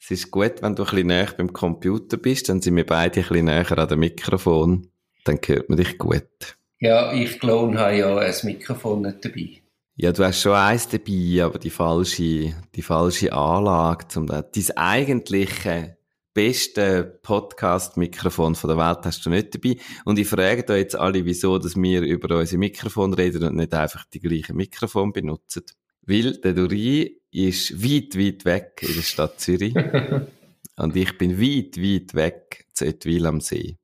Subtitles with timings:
[0.00, 3.20] Es ist gut, wenn du ein bisschen näher beim Computer bist, dann sind wir beide
[3.20, 4.88] ein bisschen näher an dem Mikrofon.
[5.24, 6.56] Dann hört man dich gut.
[6.80, 9.62] Ja, ich glaube, habe ja ein Mikrofon nicht dabei.
[9.96, 14.44] Ja, du hast schon eins dabei, aber die falsche, die falsche Anlage, zum dein
[14.74, 15.96] eigentliche
[16.34, 19.76] beste Podcast-Mikrofon der Welt hast du nicht dabei.
[20.04, 23.72] Und ich frage da jetzt alle, wieso, dass wir über unsere Mikrofon reden und nicht
[23.72, 25.62] einfach die gleichen Mikrofon benutzen.
[26.02, 29.74] Weil der Duri ist weit, weit weg in der Stadt Zürich.
[30.76, 33.76] und ich bin weit, weit weg zu Etwil am See.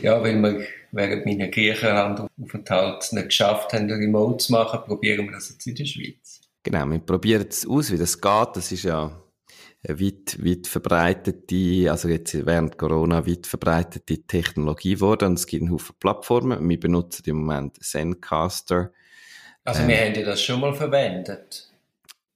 [0.00, 5.50] Ja, weil wir während meiner Griechenlandaufenthalt nicht geschafft haben, Remote zu machen, probieren wir das
[5.50, 6.40] jetzt in der Schweiz.
[6.62, 8.48] Genau, wir probieren es aus, wie das geht.
[8.54, 9.22] Das ist ja
[9.86, 15.30] eine weit, weit verbreitete, also jetzt während Corona weit verbreitete Technologie geworden.
[15.30, 16.68] Und es gibt einen Haufen Plattformen.
[16.68, 18.92] Wir benutzen im Moment Zencaster.
[19.64, 21.67] Also ähm, wir haben ja das schon mal verwendet.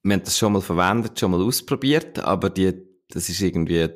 [0.02, 2.72] Wir haben das schon mal verwendet, schon mal ausprobiert, aber die
[3.14, 3.86] das ist irgendwie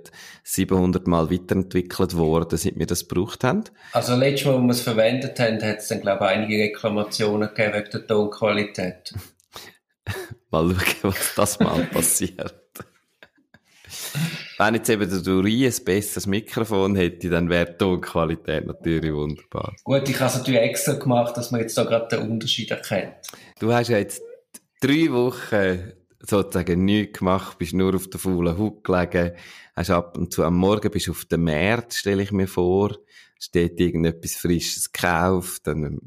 [0.44, 3.64] 700 Mal weiterentwickelt worden, seit wir das gebraucht haben.
[3.92, 7.48] Also letztes Mal, als wir es verwendet haben, hat es dann, glaube ich, einige Reklamationen
[7.48, 9.14] gegeben wegen der Tonqualität.
[10.50, 12.54] mal schauen, was das mal passiert.
[14.58, 19.74] Wenn jetzt eben der Duri ein besseres Mikrofon hätte, dann wäre die Tonqualität natürlich wunderbar.
[19.84, 23.14] Gut, ich habe es natürlich extra gemacht, dass man jetzt da gerade den Unterschied erkennt.
[23.58, 24.22] Du hast ja jetzt
[24.80, 29.32] drei Wochen sozusagen nichts gemacht, bist nur auf der faulen Haut gelegen,
[29.74, 32.96] hast ab und zu am Morgen bist auf dem Markt, stelle ich mir vor,
[33.38, 36.00] steht irgendetwas Frisches gekauft, dann am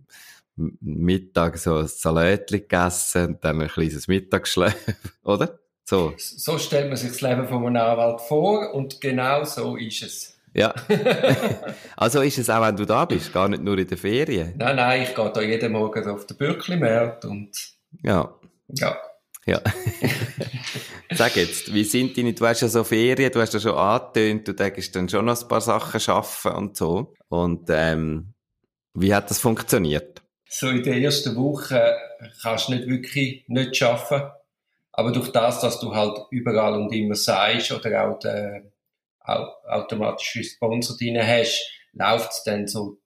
[0.82, 4.76] Mittag so ein Salatli gegessen und dann ein kleines Mittagsschläf,
[5.24, 5.60] oder?
[5.86, 6.14] So.
[6.18, 10.40] So stellt man sich das Leben von einem Anwalt vor und genau so ist es.
[10.54, 10.74] Ja.
[11.98, 14.54] also ist es auch, wenn du da bist, gar nicht nur in der Ferien?
[14.58, 17.52] Nein, nein, ich gehe da jeden Morgen auf den Bürkli-Markt und...
[18.04, 18.39] Ja.
[18.76, 18.98] Ja.
[19.46, 19.62] Ja.
[21.12, 24.48] Sag jetzt, wie sind deine, du hast ja so Ferien, du hast ja schon angetönt,
[24.48, 27.14] du denkst dann schon noch ein paar Sachen schaffen und so.
[27.30, 28.34] Und ähm,
[28.94, 30.22] wie hat das funktioniert?
[30.48, 31.96] So in der ersten Woche
[32.42, 34.22] kannst du nicht wirklich nicht schaffen.
[34.92, 38.72] Aber durch das, dass du halt überall und immer sagst oder auch den
[39.26, 43.00] automatischen Sponsor drin hast, läuft es dann so,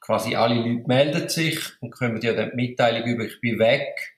[0.00, 4.15] quasi alle Leute melden sich und kommen dir dann die Mitteilung über, ich bin weg.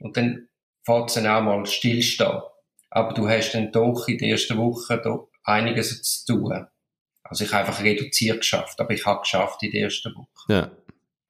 [0.00, 0.48] Und dann
[0.84, 2.42] fängt es dann auch mal stillstehen.
[2.90, 5.00] Aber du hast dann doch in der ersten Woche
[5.44, 6.66] einiges zu tun.
[7.22, 10.52] Also ich habe einfach reduziert geschafft, aber ich habe geschafft in der ersten Woche.
[10.52, 10.70] Ja.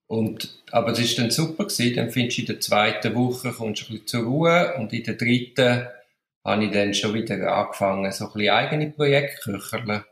[0.07, 3.83] Und, aber es ist dann super gewesen, dann findest du in der zweiten Woche kommst
[3.83, 5.87] du ein bisschen zur Ruhe und in der dritten
[6.45, 10.05] habe ich dann schon wieder angefangen, so ein bisschen eigene Projekte zu köcherle.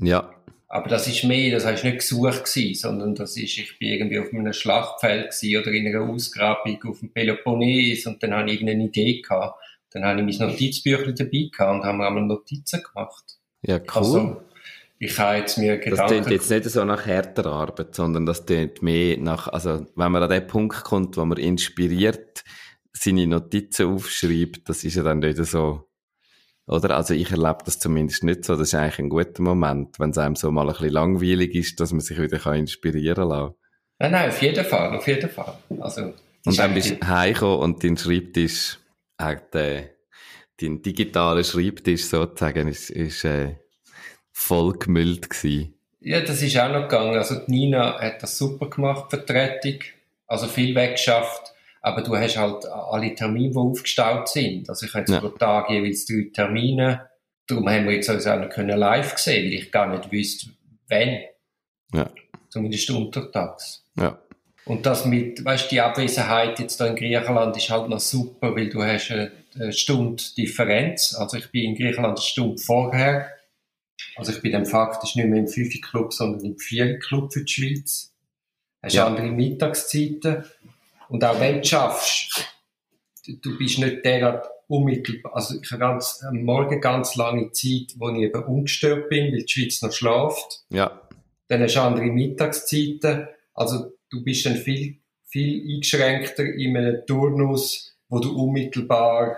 [0.00, 0.34] Ja.
[0.74, 4.18] Aber das ist mehr, das heißt nicht gesucht gewesen, sondern das ist, ich bin irgendwie
[4.18, 8.54] auf einem Schlachtfeld gewesen oder in einer Ausgrabung auf dem Peloponnes und dann habe ich
[8.54, 9.60] irgendeine Idee gehabt.
[9.90, 13.38] Dann habe ich mein Notizbüchlein dabei gehabt und haben wir einmal Notizen gemacht.
[13.60, 13.84] Ja, cool.
[13.94, 14.42] Also,
[14.98, 15.96] ich habe jetzt mir Gedanken...
[15.98, 20.10] Das klingt jetzt nicht so nach härter Arbeit, sondern das klingt mehr nach, also, wenn
[20.10, 22.44] man an den Punkt kommt, wo man inspiriert
[22.94, 25.86] seine Notizen aufschreibt, das ist ja dann nicht so,
[26.66, 26.96] oder?
[26.96, 28.56] Also ich erlebe das zumindest nicht so.
[28.56, 31.80] Das ist eigentlich ein guter Moment, wenn es einem so mal ein bisschen langweilig ist,
[31.80, 33.54] dass man sich wieder kann inspirieren kann.
[33.98, 35.58] Nein, nein, auf jeden Fall, auf jeden Fall.
[35.80, 36.12] Also,
[36.44, 38.78] und dann bist du heimgekommen und dein Schreibtisch,
[39.18, 39.90] äh, der,
[40.60, 43.56] dein digitaler Schreibtisch sozusagen, ist, ist äh,
[44.32, 45.74] voll gemüllt gewesen.
[46.00, 47.16] Ja, das ist auch noch gegangen.
[47.16, 49.78] Also Nina hat das super gemacht, Vertretung.
[50.26, 54.68] Also viel weggeschafft aber du hast halt alle Termine, die aufgestaut sind.
[54.70, 55.20] Also ich habe jetzt ja.
[55.20, 57.08] pro Tag jeweils drei Termine.
[57.46, 60.50] Darum haben wir jetzt auch nicht live gesehen, weil ich gar nicht wüsste,
[60.86, 61.22] wenn.
[61.92, 62.08] Ja.
[62.48, 63.84] Zumindest untertags.
[63.96, 64.18] Ja.
[64.64, 68.68] Und das mit, weißt die Abwesenheit jetzt da in Griechenland ist halt noch super, weil
[68.68, 71.16] du hast eine Stunde Differenz.
[71.18, 73.28] Also ich bin in Griechenland eine Stunde vorher.
[74.14, 77.44] Also ich bin dann faktisch nicht mehr im 5 Club, sondern im 4 Club für
[77.44, 78.14] die Schweiz.
[78.82, 79.06] Hast ja.
[79.06, 80.44] andere Mittagszeiten.
[81.12, 82.48] Und auch wenn du schaffst,
[83.26, 88.08] du bist nicht derart unmittelbar, also ich habe ganz, am Morgen ganz lange Zeit, wo
[88.08, 90.64] ich eben ungestört bin, weil die Schweiz noch schläft.
[90.70, 91.02] Ja.
[91.48, 93.28] Dann hast du andere Mittagszeiten.
[93.52, 99.36] Also du bist dann viel, viel eingeschränkter in einem Turnus, wo du unmittelbar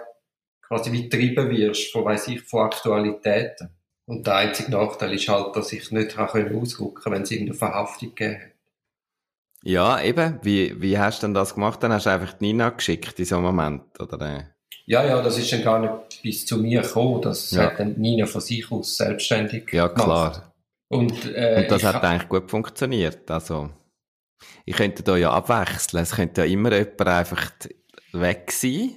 [0.62, 3.70] quasi getrieben wirst von, weiss ich, von Aktualitäten.
[4.06, 8.14] Und der einzige Nachteil ist halt, dass ich nicht ausrücken konnte, wenn es irgendeine Verhaftung
[8.14, 8.53] gegeben hat.
[9.66, 10.38] Ja, eben.
[10.42, 11.82] Wie, wie hast du denn das gemacht?
[11.82, 14.20] Dann hast du einfach die Nina geschickt in so einem Moment, oder?
[14.20, 14.44] äh?
[14.86, 17.22] Ja, ja, das ist dann gar nicht bis zu mir gekommen.
[17.22, 17.62] Das Ja.
[17.70, 20.04] hat dann Nina von sich aus selbstständig Ja, gemacht.
[20.04, 20.54] klar.
[20.88, 23.30] Und, äh, Und das hat ha- eigentlich gut funktioniert.
[23.30, 23.70] Also,
[24.66, 26.02] ich könnte da ja abwechseln.
[26.02, 27.50] Es könnte ja immer jemand einfach
[28.12, 28.90] weg sein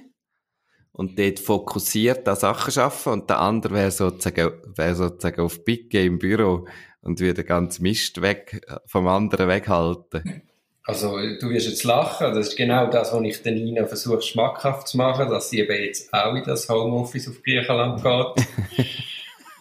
[0.92, 6.04] und dort fokussiert an Sachen arbeiten und der andere wäre sozusagen, wäre sozusagen auf Picke
[6.04, 6.66] im Büro
[7.00, 10.42] und würde ganzen Mist weg, vom anderen weghalten.
[10.88, 12.34] Also, du wirst jetzt lachen.
[12.34, 15.84] Das ist genau das, was ich der Nina versuche, schmackhaft zu machen, dass sie eben
[15.84, 18.46] jetzt auch in das Homeoffice auf Griechenland geht.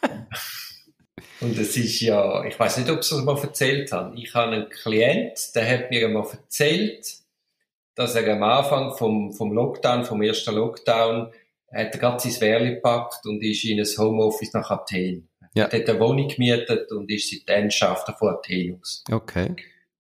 [1.42, 4.18] Und es ist ja, ich weiß nicht, ob ich es mal erzählt habe.
[4.18, 7.06] Ich habe einen Klient, der hat mir einmal erzählt,
[7.94, 11.34] dass er am Anfang vom, vom Lockdown, vom ersten Lockdown,
[11.74, 15.28] hat er gerade sein Wehrli gepackt und ist in ein Homeoffice nach Athen.
[15.56, 15.66] Ja.
[15.66, 19.04] Er hat eine Wohnung gemietet und ist seitdem schafft er von Athen aus.
[19.12, 19.54] Okay.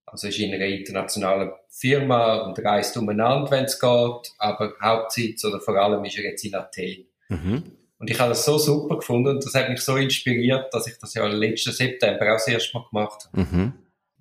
[0.07, 5.59] Also ist in einer internationalen Firma und reist umeinander, wenn es geht, aber Hauptsitz oder
[5.59, 7.06] vor allem ist er jetzt in Athen.
[7.27, 7.63] Mhm.
[8.00, 10.98] Und ich habe das so super gefunden und das hat mich so inspiriert, dass ich
[10.98, 13.42] das ja letzten September auch das erste Mal gemacht habe.
[13.42, 13.74] Mhm.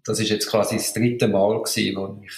[0.04, 2.32] Das ist jetzt quasi das dritte Mal gewesen, wo ich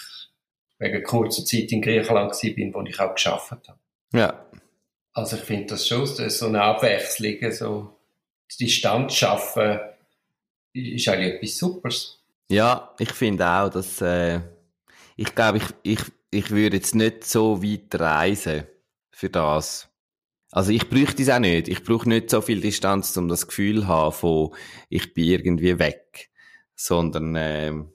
[0.79, 3.79] wegen kurzer Zeit in Griechenland gewesen bin, wo ich auch geschafft habe.
[4.13, 4.47] Ja.
[5.13, 7.97] Also ich finde das schon so eine Abwechslung, so
[8.53, 9.81] die Distanz schaffen,
[10.75, 12.18] ist eigentlich etwas Superes.
[12.51, 14.41] Ja, ich finde auch, dass, äh,
[15.17, 16.01] ich glaube, ich, ich,
[16.31, 18.65] ich würde jetzt nicht so weit reisen
[19.11, 19.89] für das.
[20.51, 21.69] Also ich bräuchte es auch nicht.
[21.69, 24.55] Ich brauche nicht so viel Distanz, um das Gefühl zu haben von,
[24.89, 26.31] ich bin irgendwie weg.
[26.75, 27.93] Sondern, ähm,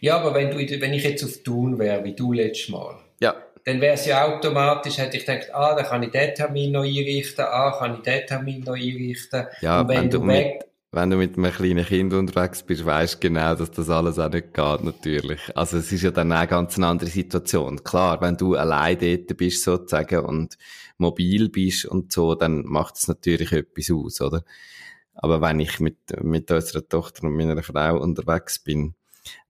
[0.00, 3.34] Ja, aber wenn, du, wenn ich jetzt auf Thun wäre, wie du letztes Mal, ja,
[3.64, 6.82] dann wäre es ja automatisch, hätte ich gedacht, ah, dann kann ich den Termin noch
[6.82, 9.46] einrichten, ah, kann ich den Termin noch einrichten.
[9.62, 12.84] ja, und wenn, wenn du du weg, wenn du mit einem kleinen Kind unterwegs bist,
[12.84, 15.40] weißt genau, dass das alles auch nicht geht, natürlich.
[15.56, 17.82] Also es ist ja dann auch eine ganz eine andere Situation.
[17.82, 20.56] Klar, wenn du allein dort bist, sozusagen, und
[20.98, 24.44] mobil bist und so, dann macht es natürlich etwas aus, oder?
[25.14, 28.94] Aber wenn ich mit, mit unserer Tochter und meiner Frau unterwegs bin,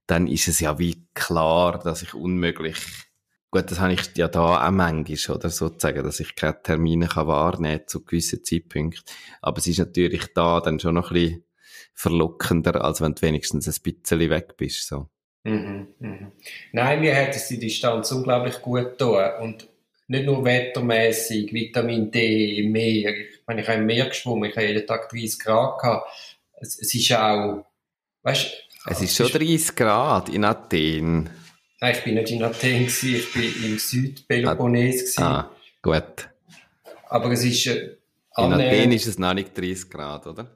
[0.07, 2.75] dann ist es ja wie klar, dass ich unmöglich,
[3.55, 7.27] gut, das habe ich ja da auch manchmal, oder sozusagen, dass ich keine Termine kann
[7.27, 9.03] wahrnehmen zu gewissen Zeitpunkten.
[9.41, 11.43] Aber es ist natürlich da dann schon noch ein bisschen
[11.93, 15.07] verlockender, als wenn du wenigstens ein bisschen weg bist, so.
[15.43, 16.31] Mhm, mhm.
[16.73, 19.41] Nein, mir hat es die Distanz unglaublich gut getan.
[19.41, 19.69] Und
[20.07, 23.15] nicht nur wettermäßig, Vitamin D, im Meer.
[23.15, 26.09] Ich meine, ich habe im Meer geschwommen, ich habe jeden Tag 30 Grad gehabt.
[26.59, 27.65] Es, es ist auch,
[28.23, 28.53] weißt
[28.87, 31.29] Es ist schon 30 Grad in Athen.
[31.81, 35.17] Nein, ich bin nicht in Athen gewesen, ich bin im Südpeloponnes.
[35.17, 35.49] Ah,
[35.81, 36.29] gut.
[37.09, 37.97] Aber es ist, äh,
[38.37, 40.47] In Athen ist es noch nicht 30 Grad, oder?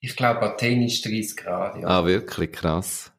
[0.00, 1.86] ich glaube, Athen ist 30 Grad, ja.
[1.88, 3.10] Ah, wirklich krass.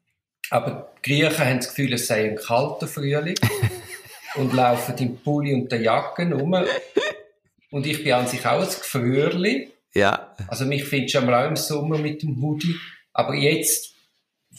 [0.49, 3.35] Aber die Griechen haben das Gefühl, es sei ein kalter Frühling
[4.35, 6.55] und laufen im Pulli und der Jacke rum.
[7.71, 9.71] Und ich bin an sich auch ein Gefrierli.
[9.93, 12.75] Ja, Also mich findest du einmal auch im Sommer mit dem Hoodie.
[13.13, 13.93] Aber jetzt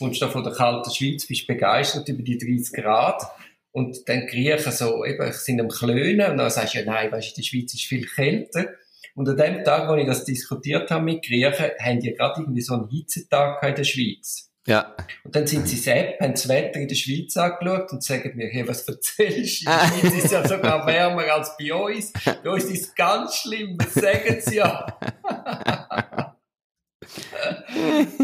[0.01, 3.23] kommst du von der kalten Schweiz, bist begeistert über die 30 Grad.
[3.71, 6.33] Und dann die Griechen so, eben, sind am Klönen.
[6.33, 8.71] Und dann sagst du, ja, nein, weißt du, die Schweiz ist viel kälter.
[9.15, 12.63] Und an dem Tag, wo ich das diskutiert habe mit Griechen, haben die gerade irgendwie
[12.63, 14.51] so einen Hitzetag in der Schweiz.
[14.67, 14.97] ja.
[15.23, 18.49] Und dann sind sie App, haben das Wetter in der Schweiz angeschaut und sagen mir,
[18.49, 19.71] hey, was erzählst du?
[19.71, 22.13] In der Schweiz ist ja sogar wärmer als bei uns.
[22.43, 24.87] Bei uns ist es ganz schlimm, das sagen sie ja.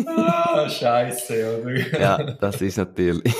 [0.06, 2.00] ah, scheiße, oder?
[2.00, 3.34] Ja, das ist natürlich.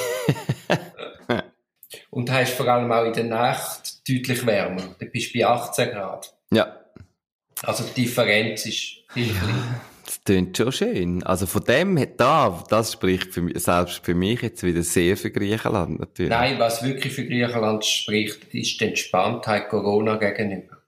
[2.11, 4.95] Und hast vor allem auch in der Nacht deutlich wärmer.
[4.99, 6.35] Du bist bei 18 Grad.
[6.53, 6.77] Ja,
[7.63, 9.81] Also die Differenz ist viel kleiner.
[10.05, 11.23] das klingt schon schön.
[11.25, 15.31] Also von dem, da, das spricht für mich, selbst für mich jetzt wieder sehr für
[15.31, 16.31] Griechenland, natürlich.
[16.31, 20.79] Nein, was wirklich für Griechenland spricht, ist die Entspanntheit Corona gegenüber.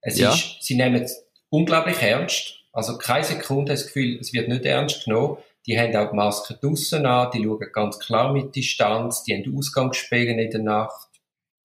[0.00, 0.32] Es Ja.
[0.32, 2.54] ist, sie nehmen es unglaublich ernst.
[2.78, 5.38] Also keine Sekunde das Gefühl, es wird nicht ernst genommen.
[5.66, 9.56] Die haben auch die Masken draussen an, die schauen ganz klar mit Distanz, die haben
[9.58, 11.08] Ausgangssperren in der Nacht.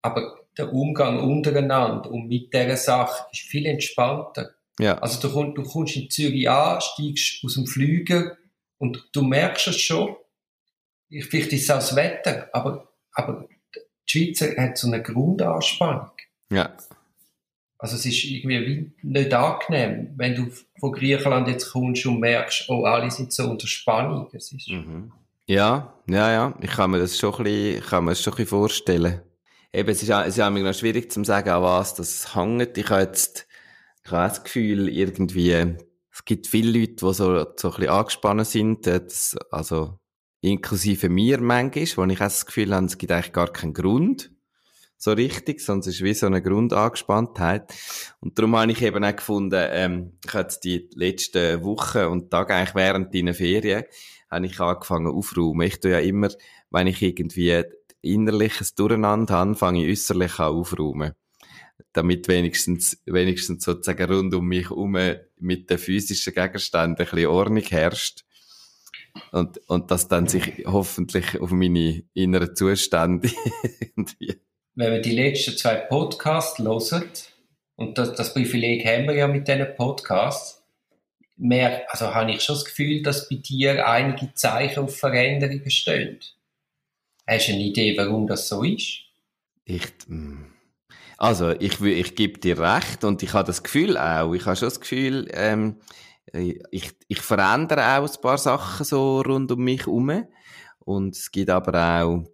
[0.02, 4.50] Aber der Umgang untereinander und mit dieser Sache ist viel entspannter.
[4.78, 8.36] Ja, Also du, komm- du kommst in Zürich an, steigst aus dem Flüger
[8.78, 10.16] und du merkst es schon.
[11.10, 13.80] Ich- Vielleicht ist es auch das Wetter, aber, aber die
[14.34, 16.10] Schweizer hat so eine Grundanspannung.
[16.50, 16.70] ja,
[17.80, 22.68] Also es ist irgendwie wie nicht angenehm, wenn du von Griechenland jetzt kommst und merkst,
[22.68, 24.28] oh, alle sind so unter Spannung.
[24.32, 25.12] Es ist, Mhm.
[25.46, 26.54] Ja, ja, ja.
[26.60, 29.22] Ich kann mir das schon ein bisschen, kann mir das schon ein bisschen vorstellen.
[29.72, 32.76] Eben, es ist, es ist auch schwierig zu sagen, an was das hängt.
[32.76, 33.48] Ich habe jetzt,
[34.04, 35.76] ich habe das Gefühl, irgendwie, es
[36.20, 39.98] es gibt viele Leute, die so, so ein bisschen angespannt sind, das, also
[40.42, 44.30] inklusive mir manchmal, wo ich auch das Gefühl habe, es gibt eigentlich gar keinen Grund,
[45.02, 47.72] so richtig, sonst ist wie so eine Grundangespanntheit.
[48.20, 52.54] Und darum habe ich eben auch gefunden, ähm, ich habe die letzten Wochen und Tage
[52.54, 53.84] eigentlich während deiner Ferien,
[54.30, 55.66] habe ich angefangen aufzuräumen.
[55.66, 56.28] Ich tue ja immer,
[56.70, 57.64] wenn ich irgendwie
[58.02, 61.14] innerliches Durcheinander habe, fange ich äußerlich an aufzuräumen.
[61.94, 64.98] Damit wenigstens, wenigstens sozusagen rund um mich herum
[65.38, 68.26] mit den physischen Gegenständen ein bisschen Ordnung herrscht.
[69.32, 73.30] Und, und das dann sich hoffentlich auf meine inneren Zustände
[73.80, 74.40] irgendwie
[74.74, 77.10] wenn wir die letzten zwei Podcasts hören,
[77.76, 80.62] und das, das Privileg haben wir ja mit diesen Podcasts,
[81.36, 86.18] mehr, also habe ich schon das Gefühl, dass bei dir einige Zeichen auf Veränderungen stehen.
[87.26, 89.00] Hast du eine Idee, warum das so ist?
[89.64, 90.52] Ich, hm.
[91.16, 94.68] also, ich, ich gebe dir recht und ich habe das Gefühl auch, ich habe schon
[94.68, 95.80] das Gefühl, ähm,
[96.32, 100.24] ich, ich verändere auch ein paar Sachen so rund um mich herum.
[100.78, 102.24] Und es gibt aber auch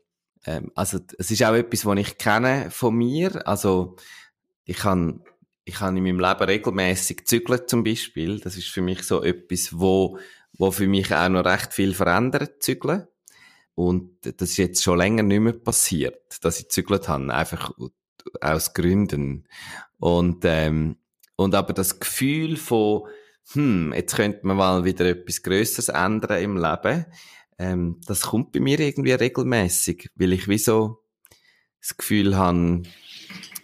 [0.47, 3.47] ähm, also es ist auch etwas, was ich kenne von mir.
[3.47, 3.97] Also
[4.65, 5.23] ich kann
[5.65, 8.38] ich kann in meinem Leben regelmäßig zügeln zum Beispiel.
[8.38, 10.19] Das ist für mich so etwas, wo
[10.59, 13.07] wo für mich auch noch recht viel verändert zügeln.
[13.75, 17.73] Und das ist jetzt schon länger nicht mehr passiert, dass ich zügelt habe, einfach
[18.41, 19.47] aus Gründen.
[19.99, 20.97] Und ähm,
[21.37, 23.03] und aber das Gefühl von
[23.53, 27.07] hm, jetzt könnte man mal wieder etwas Größeres ändern im Leben
[27.59, 31.03] ähm, das kommt bei mir irgendwie regelmäßig, weil ich wie so
[31.81, 32.83] das Gefühl habe,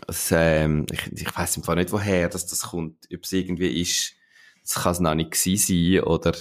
[0.06, 4.14] dass, ähm, ich, ich weiß Fall nicht, woher dass das kommt, ob es irgendwie ist,
[4.62, 6.34] das kann es noch nicht sein oder,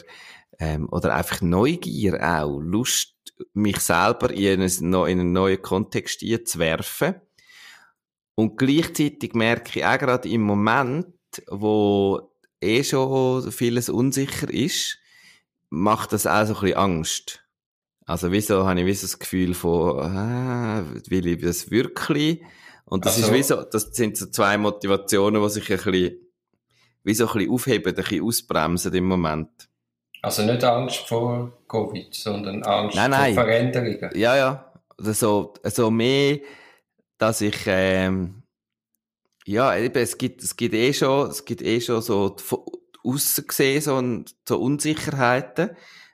[0.59, 3.15] ähm, oder einfach Neugier auch, Lust,
[3.53, 7.15] mich selber in einen, in einen neuen Kontext einzuwerfen.
[8.35, 11.07] Und gleichzeitig merke ich auch gerade im Moment,
[11.47, 12.31] wo
[12.61, 14.99] eh schon vieles unsicher ist,
[15.71, 17.43] macht das auch so ein bisschen Angst.
[18.05, 22.43] Also wieso habe ich wie so das Gefühl von, ah, will ich das wirklich?
[22.85, 23.27] Und das also.
[23.27, 26.17] ist wie so, das sind so zwei Motivationen, die sich ein bisschen,
[27.03, 29.69] wie so ein bisschen aufheben, ein bisschen ausbremsen im Moment.
[30.21, 33.33] Also nicht Angst vor Covid, sondern Angst nein, nein.
[33.33, 34.11] vor Veränderungen.
[34.13, 34.73] Ja, ja.
[34.97, 36.39] Also, also mehr,
[37.17, 38.43] dass ich, ähm,
[39.45, 42.35] ja, eben, es gibt, es gibt eh schon, es gibt eh schon so,
[43.03, 45.71] aussen gesehen, so, so Unsicherheiten.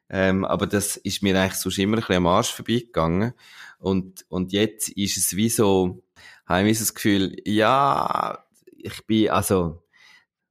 [0.09, 3.33] Ähm, aber das ist mir eigentlich sonst immer ein bisschen am Arsch vorbeigegangen.
[3.79, 6.03] Und, und jetzt ist es wie so,
[6.45, 8.45] habe ich das Gefühl, ja,
[8.77, 9.83] ich bin, also,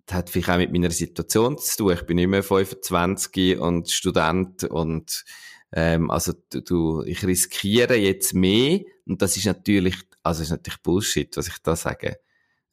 [0.04, 1.92] das hat vielleicht auch mit meiner Situation zu tun.
[1.94, 5.24] Ich bin mehr 25 und Student und,
[5.72, 8.80] ähm, also, du, ich riskiere jetzt mehr.
[9.06, 12.18] Und das ist natürlich, also, ist natürlich Bullshit, was ich da sage.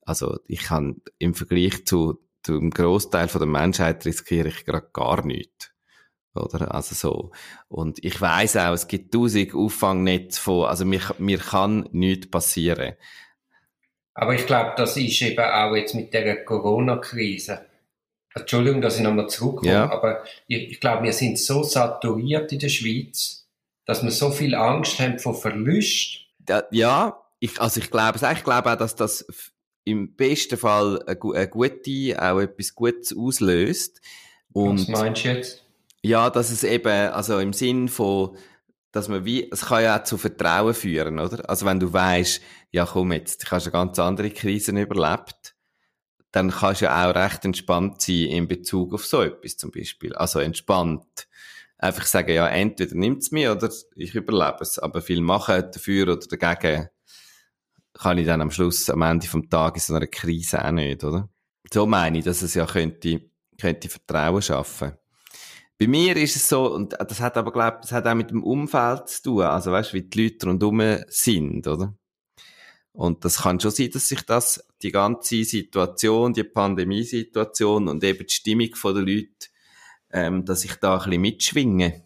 [0.01, 5.71] Also, ich kann im Vergleich zu, zum Großteil der Menschheit riskiere ich gerade gar nichts.
[6.35, 6.73] Oder?
[6.73, 7.31] Also so.
[7.67, 12.93] Und ich weiß auch, es gibt tausend Auffangnetze von, also mir, mir kann nichts passieren.
[14.15, 17.65] Aber ich glaube, das ist eben auch jetzt mit der Corona-Krise.
[18.35, 19.91] Entschuldigung, dass ich nochmal zurückkomme, ja.
[19.91, 23.47] aber ich, ich glaube, wir sind so saturiert in der Schweiz,
[23.85, 26.21] dass wir so viel Angst haben vor Verlust.
[26.71, 29.52] Ja, ich, also ich glaube es ich glaube auch, dass das
[29.85, 34.01] im besten Fall eine, eine gute, auch etwas Gutes auslöst.
[34.53, 35.65] Und Was meinst du jetzt?
[36.01, 38.37] Ja, dass es eben, also im Sinn von,
[38.91, 41.49] dass man wie, es kann ja auch zu Vertrauen führen, oder?
[41.49, 45.55] Also wenn du weißt, ja komm jetzt, du hast eine ganz andere Krisen überlebt,
[46.31, 50.15] dann kannst du ja auch recht entspannt sein in Bezug auf so etwas zum Beispiel.
[50.15, 51.27] Also entspannt.
[51.77, 54.79] Einfach sagen, ja, entweder nimmt es mich oder ich überlebe es.
[54.79, 56.89] Aber viel machen dafür oder dagegen
[57.93, 61.03] kann ich dann am Schluss, am Ende vom Tag in so einer Krise auch nicht,
[61.03, 61.29] oder?
[61.71, 64.93] So meine ich, dass es ja könnte, könnte Vertrauen schaffen.
[65.79, 68.43] Bei mir ist es so, und das hat aber, glaube das hat auch mit dem
[68.43, 71.95] Umfeld zu tun, also weißt du, wie die Leute rundherum sind, oder?
[72.93, 78.27] Und das kann schon sein, dass sich das, die ganze Situation, die Pandemiesituation und eben
[78.27, 79.47] die Stimmung der Leute,
[80.11, 82.03] ähm, dass ich da ein bisschen mitschwinge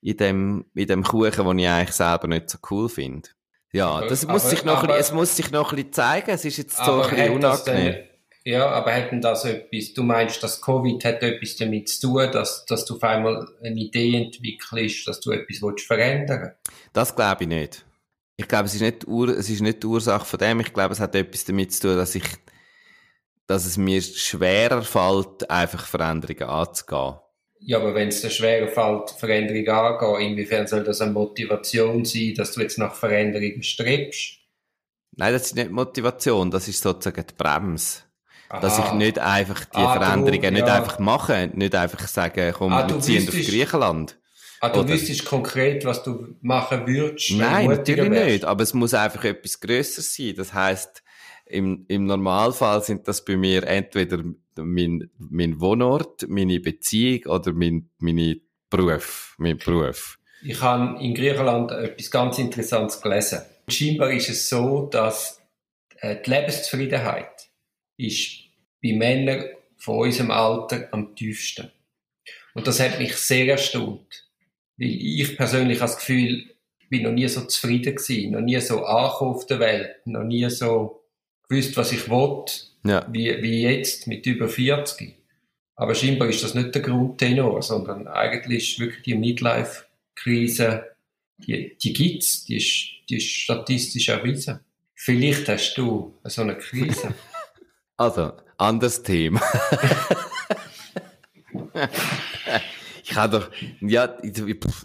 [0.00, 3.28] in dem, in dem Kuchen, den ich eigentlich selber nicht so cool finde.
[3.74, 6.30] Ja, das aber, muss sich noch aber, ein es muss sich noch ein bisschen zeigen,
[6.30, 8.04] es ist jetzt so ein bisschen unangenehm.
[8.44, 12.64] Ja, aber hätten das etwas, du meinst, dass Covid hat etwas damit zu tun, dass,
[12.66, 16.52] dass du auf einmal eine Idee entwickelst, dass du etwas willst verändern
[16.92, 17.84] Das glaube ich nicht.
[18.36, 20.60] Ich glaube, es ist nicht, es ist nicht die Ursache von dem.
[20.60, 22.24] Ich glaube, es hat etwas damit zu tun, dass ich,
[23.46, 27.14] dass es mir schwerer fällt, einfach Veränderungen anzugehen.
[27.66, 32.34] Ja, aber wenn es dir schwerer fällt, Veränderungen anzugehen, inwiefern soll das eine Motivation sein,
[32.36, 34.38] dass du jetzt nach Veränderungen strebst?
[35.16, 38.00] Nein, das ist nicht Motivation, das ist sozusagen die Bremse.
[38.60, 40.74] Dass ich nicht einfach die Ah, du, Veränderungen nicht ja.
[40.76, 44.18] einfach mache, nicht einfach sagen, komm, Ah, wir du ziehen auf wüsstest- Griechenland.
[44.60, 47.32] Ah, du Oder- wüsstest konkret, was du machen würdest?
[47.32, 48.26] Nein, du natürlich wärst.
[48.26, 48.44] nicht.
[48.44, 50.34] Aber es muss einfach etwas Größeres sein.
[50.36, 51.02] Das heißt,
[51.46, 54.22] im, im Normalfall sind das bei mir entweder
[54.56, 60.18] mein, mein Wohnort, meine Beziehung oder mein, meine Beruf, mein Beruf.
[60.42, 63.42] Ich habe in Griechenland etwas ganz Interessantes gelesen.
[63.68, 65.40] Scheinbar ist es so, dass
[66.00, 67.48] äh, die Lebenszufriedenheit
[67.96, 68.40] ist
[68.82, 69.46] bei Männern
[69.76, 71.70] von unserem Alter am tiefsten.
[72.54, 74.28] Und das hat mich sehr erstaunt.
[74.76, 78.60] Weil ich persönlich habe das Gefühl, ich bin noch nie so zufrieden gewesen, noch nie
[78.60, 81.04] so angekommen auf der Welt, noch nie so
[81.48, 82.44] gewusst, was ich will,
[82.84, 83.06] Ja.
[83.10, 85.16] wie, wie jetzt mit über 40.
[85.76, 90.84] Aber scheinbar ist das nicht der Grundtenor, sondern eigentlich ist wirklich die Midlife-Krise,
[91.38, 94.60] die, die gibt's, die ist, die ist statistisch erwiesen.
[94.94, 97.14] Vielleicht hast du so eine Krise.
[97.96, 99.40] Also, anderes Thema.
[103.04, 103.48] ich habe doch,
[103.80, 104.42] ja, ich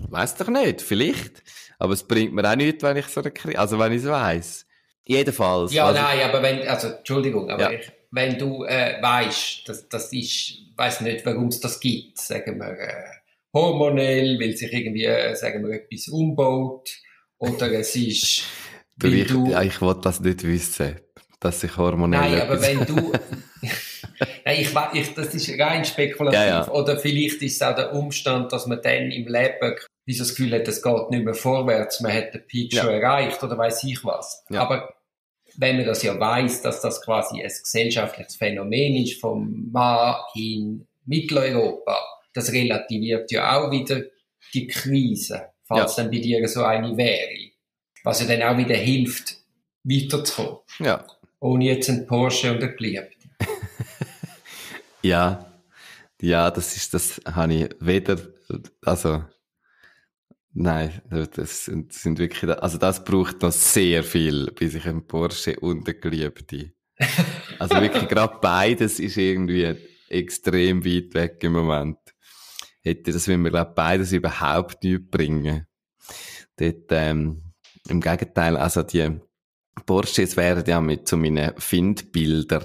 [0.10, 1.42] weiss doch nicht, vielleicht.
[1.80, 4.08] Aber es bringt mir auch nichts, wenn ich so eine Krise, also wenn ich es
[4.08, 4.68] weiss.
[5.10, 5.74] Jedenfalls.
[5.74, 7.80] ja, also, nein, aber wenn, also, Entschuldigung, aber Ja.
[7.80, 12.60] ich, wenn du äh, weißt, dass das ist, weiß nicht, warum es das gibt, sagen
[12.60, 13.04] wir, äh,
[13.52, 16.92] hormonell, weil sich irgendwie, äh, sagen wir, etwas umbaut,
[17.40, 18.44] oder es ist,
[18.98, 21.00] Du, weil ich, du, ja, ich wollte das nicht wissen,
[21.40, 23.14] dass ich hormonell Nein, aber wenn du.
[24.46, 26.38] Nein, ich, ich, das ist rein spekulativ.
[26.38, 26.68] Ja, ja.
[26.70, 29.76] Oder vielleicht ist es auch der Umstand, dass man dann im Leben
[30.06, 33.58] das Gefühl hat, es geht nicht mehr vorwärts, man hat den Peak schon erreicht oder
[33.58, 34.44] weiß ich was.
[34.54, 34.94] Aber
[35.58, 40.88] wenn man das ja weiß, dass das quasi ein gesellschaftliches Phänomen ist vom Mann in
[41.06, 41.98] Mitteleuropa,
[42.34, 44.02] das relativiert ja auch wieder
[44.54, 47.52] die Krise, falls dann bei dir so eine wäre.
[48.04, 49.36] Was ja dann auch wieder hilft,
[49.84, 51.06] weiterzukommen ja.
[51.40, 53.16] ohne jetzt einen Porsche und eine Geliebte.
[55.02, 55.50] Ja,
[56.22, 58.18] ja, das ist, das habe ich weder,
[58.84, 59.24] also,
[60.54, 61.02] nein,
[61.34, 65.88] das sind, sind wirklich, also das braucht noch sehr viel, bis ich einen Porsche und
[65.88, 66.74] eine Geliebte.
[67.60, 69.76] Also wirklich, gerade beides ist irgendwie
[70.10, 71.98] extrem weit weg im Moment.
[72.82, 75.68] Hätte das, wenn wir, glaube beides überhaupt nicht bringen.
[76.56, 77.44] Dort, ähm,
[77.88, 79.20] im Gegenteil, also die
[79.86, 82.64] Porsches wären ja mit so meinen Findbilder.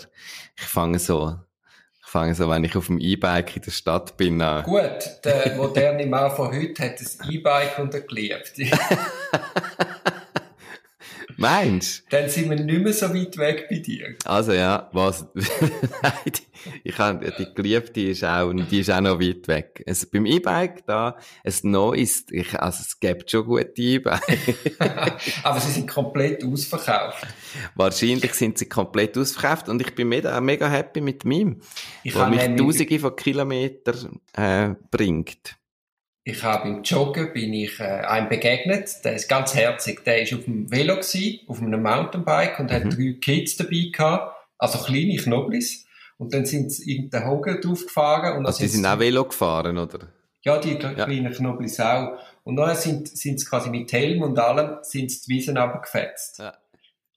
[0.56, 1.36] Ich fange so,
[2.14, 4.62] ich fange so, wenn ich auf dem E-Bike in der Stadt bin, an.
[4.62, 7.92] Gut, der moderne Mann von heute hat ein E-Bike und.
[11.44, 14.14] Meinst Dann sind wir nicht mehr so weit weg bei dir.
[14.24, 15.26] Also ja, was?
[16.82, 19.84] Ich habe die Geliebte ist auch, die ist auch noch weit weg.
[19.86, 24.80] Also beim E-Bike da, es neues, ich, also es gibt schon gute E-Bike.
[25.42, 27.26] Aber sie sind komplett ausverkauft.
[27.74, 31.60] Wahrscheinlich sind sie komplett ausverkauft und ich bin mega, mega happy mit meinem,
[32.02, 35.58] Ich habe mich Tausende von Kilometern äh, bringt.
[36.26, 40.04] Ich habe im Joggen bin ich äh, einem begegnet, der ist ganz herzig.
[40.04, 42.74] Der ist auf dem Velo gsi, auf einem Mountainbike und Mhm.
[42.74, 45.84] hat drei Kids dabei gehabt, also kleine Knoblis.
[46.16, 49.76] Und dann sind sie in den Hogen draufgefahren und Also die sind auch Velo gefahren,
[49.76, 49.98] oder?
[50.42, 52.18] Ja, die kleinen Knoblis auch.
[52.44, 56.38] Und dann sind, sind sie quasi mit Helm und allem, sind sie die Wiesen runtergefetzt.
[56.38, 56.54] Ja.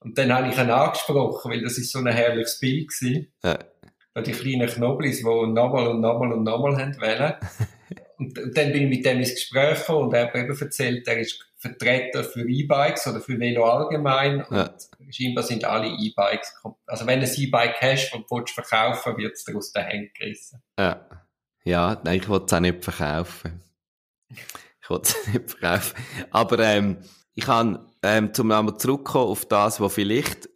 [0.00, 3.32] Und dann habe ich ihn angesprochen, weil das ist so ein herrliches Bild gewesen.
[3.42, 3.58] Ja.
[4.14, 7.34] Da die kleinen Knoblis, die nochmal und nochmal und nochmal haben wollen.
[8.18, 11.06] und, dann bin ich mit dem ins Gespräch gekommen und er hat mir eben erzählt,
[11.06, 14.44] er ist Vertreter für E-Bikes oder für Velo allgemein.
[14.50, 14.70] Ja.
[14.98, 16.54] Und scheinbar sind alle E-Bikes,
[16.86, 20.12] also wenn du ein E-Bike hast und willst verkaufen, wird es dir aus den Händen
[20.14, 20.62] gerissen.
[20.78, 21.08] Ja.
[21.64, 23.60] Ja, nein, ich wollte es auch nicht verkaufen.
[24.30, 25.96] Ich wollte es nicht verkaufen.
[26.30, 26.98] Aber ähm,
[27.34, 30.48] ich kann ähm, zum einmal zurückkommen auf das, was vielleicht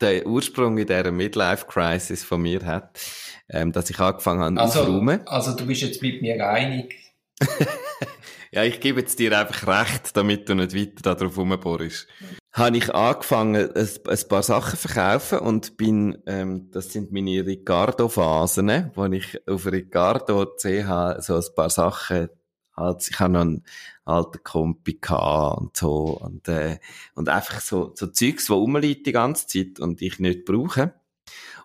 [0.00, 3.00] der Ursprung in dieser Midlife-Crisis von mir hat,
[3.48, 5.26] ähm, dass ich angefangen habe Also, aufzuräumen.
[5.26, 6.94] also du bist jetzt mit mir einig.
[8.52, 12.08] Ja, ich gebe jetzt dir einfach recht, damit du nicht weiter darauf rumbohrst.
[12.52, 17.46] Habe ich angefangen, ein, ein paar Sachen zu verkaufen und bin, ähm, das sind meine
[17.46, 22.28] Ricardo-Phasen, wo ich auf Ricardo CH so ein paar Sachen,
[22.76, 23.64] halt, ich habe noch einen
[24.10, 26.78] alten Kompi gehabt und so, und, äh,
[27.14, 30.94] und einfach so, so Zeugs, die rumliegen die ganze Zeit und ich nicht brauche.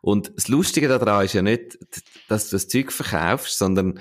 [0.01, 1.79] Und das Lustige daran ist ja nicht,
[2.27, 3.99] dass du das Zeug verkaufst, sondern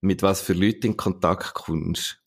[0.00, 2.20] mit was für Leuten in Kontakt kommst.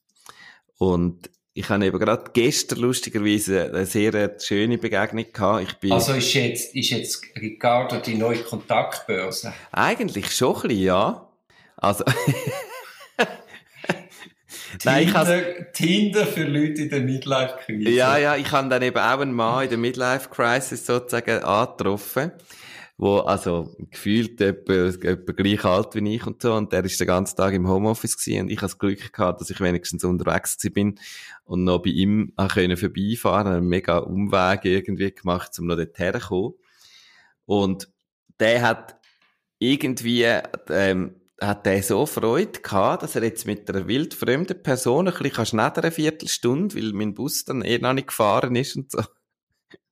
[0.78, 5.64] Und ich habe eben gerade gestern lustigerweise eine sehr schöne Begegnung gehabt.
[5.70, 9.54] Ich bin Also ist jetzt, ist jetzt Ricardo die neue Kontaktbörse?
[9.72, 11.30] eigentlich schon ein bisschen, ja.
[11.78, 12.04] Also,
[14.84, 15.30] Nein, ich has-
[15.74, 17.90] Tinder, für Leute in der Midlife-Krise.
[17.90, 22.32] ja, ja, ich habe dann eben auch einen Mann in der Midlife-Crisis sozusagen angetroffen.
[22.96, 27.08] wo, also, gefühlt etwa, etwa gleich alt wie ich und so, und der ist den
[27.08, 30.58] ganzen Tag im Homeoffice gewesen, und ich hatte das Glück gehabt, dass ich wenigstens unterwegs
[30.72, 31.00] bin,
[31.44, 36.54] und noch bei ihm können vorbeifahren, einen mega Umweg irgendwie gemacht, um noch dort herzukommen.
[37.46, 37.90] Und
[38.40, 38.96] der hat
[39.58, 40.28] irgendwie,
[40.70, 45.46] ähm, hat der so Freude gehabt, dass er jetzt mit einer wildfremden Person ein bisschen
[45.46, 49.04] schneller eine Viertelstunde, weil mein Bus dann eh noch nicht gefahren ist und so.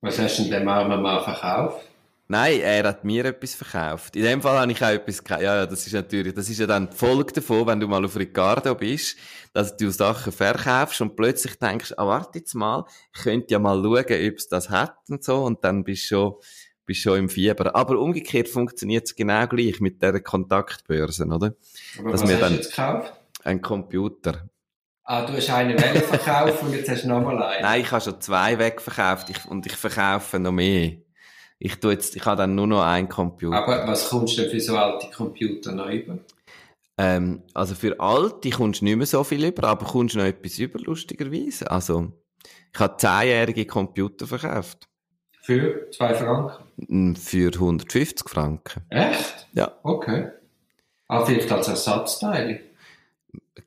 [0.00, 1.86] Was hast du denn dem armen Mann verkauft?
[2.28, 4.16] Nein, er hat mir etwas verkauft.
[4.16, 5.42] In dem Fall habe ich auch etwas gekauft.
[5.42, 8.02] Ja, ja, das ist natürlich, das ist ja dann die Folge davon, wenn du mal
[8.04, 9.18] auf Ricardo bist,
[9.52, 13.82] dass du Sachen verkaufst und plötzlich denkst, ah, warte jetzt mal, ich könnte ja mal
[13.82, 16.34] schauen, ob es das hat und so, und dann bist du schon,
[16.86, 17.74] bist schon im Fieber.
[17.74, 21.54] Aber umgekehrt funktioniert es genau gleich mit der Kontaktbörse, oder?
[21.98, 23.12] Aber Dass was hast dann- du jetzt gekauft?
[23.44, 24.48] Ein Computer.
[25.04, 27.62] Ah, du hast einen Welle verkauft und jetzt hast du nochmal einen.
[27.62, 30.92] Nein, ich habe schon zwei wegverkauft ich, und ich verkaufe noch mehr.
[31.58, 33.56] Ich tu jetzt, ich habe dann nur noch einen Computer.
[33.56, 36.18] Aber was kommst du denn für so alte Computer noch über?
[36.98, 40.58] Ähm, also für alte kommst du nicht mehr so viel über, aber kommst noch etwas
[40.58, 41.70] über, lustigerweise.
[41.70, 42.12] Also,
[42.72, 44.88] ich habe zehnjährige Computer verkauft.
[45.42, 46.64] Für zwei Franken?
[46.76, 48.82] Mm, Für 150 Franken.
[48.90, 49.48] Echt?
[49.52, 49.72] Ja.
[49.82, 50.28] Okay.
[51.08, 52.60] Ah, vielleicht als Ersatzteil.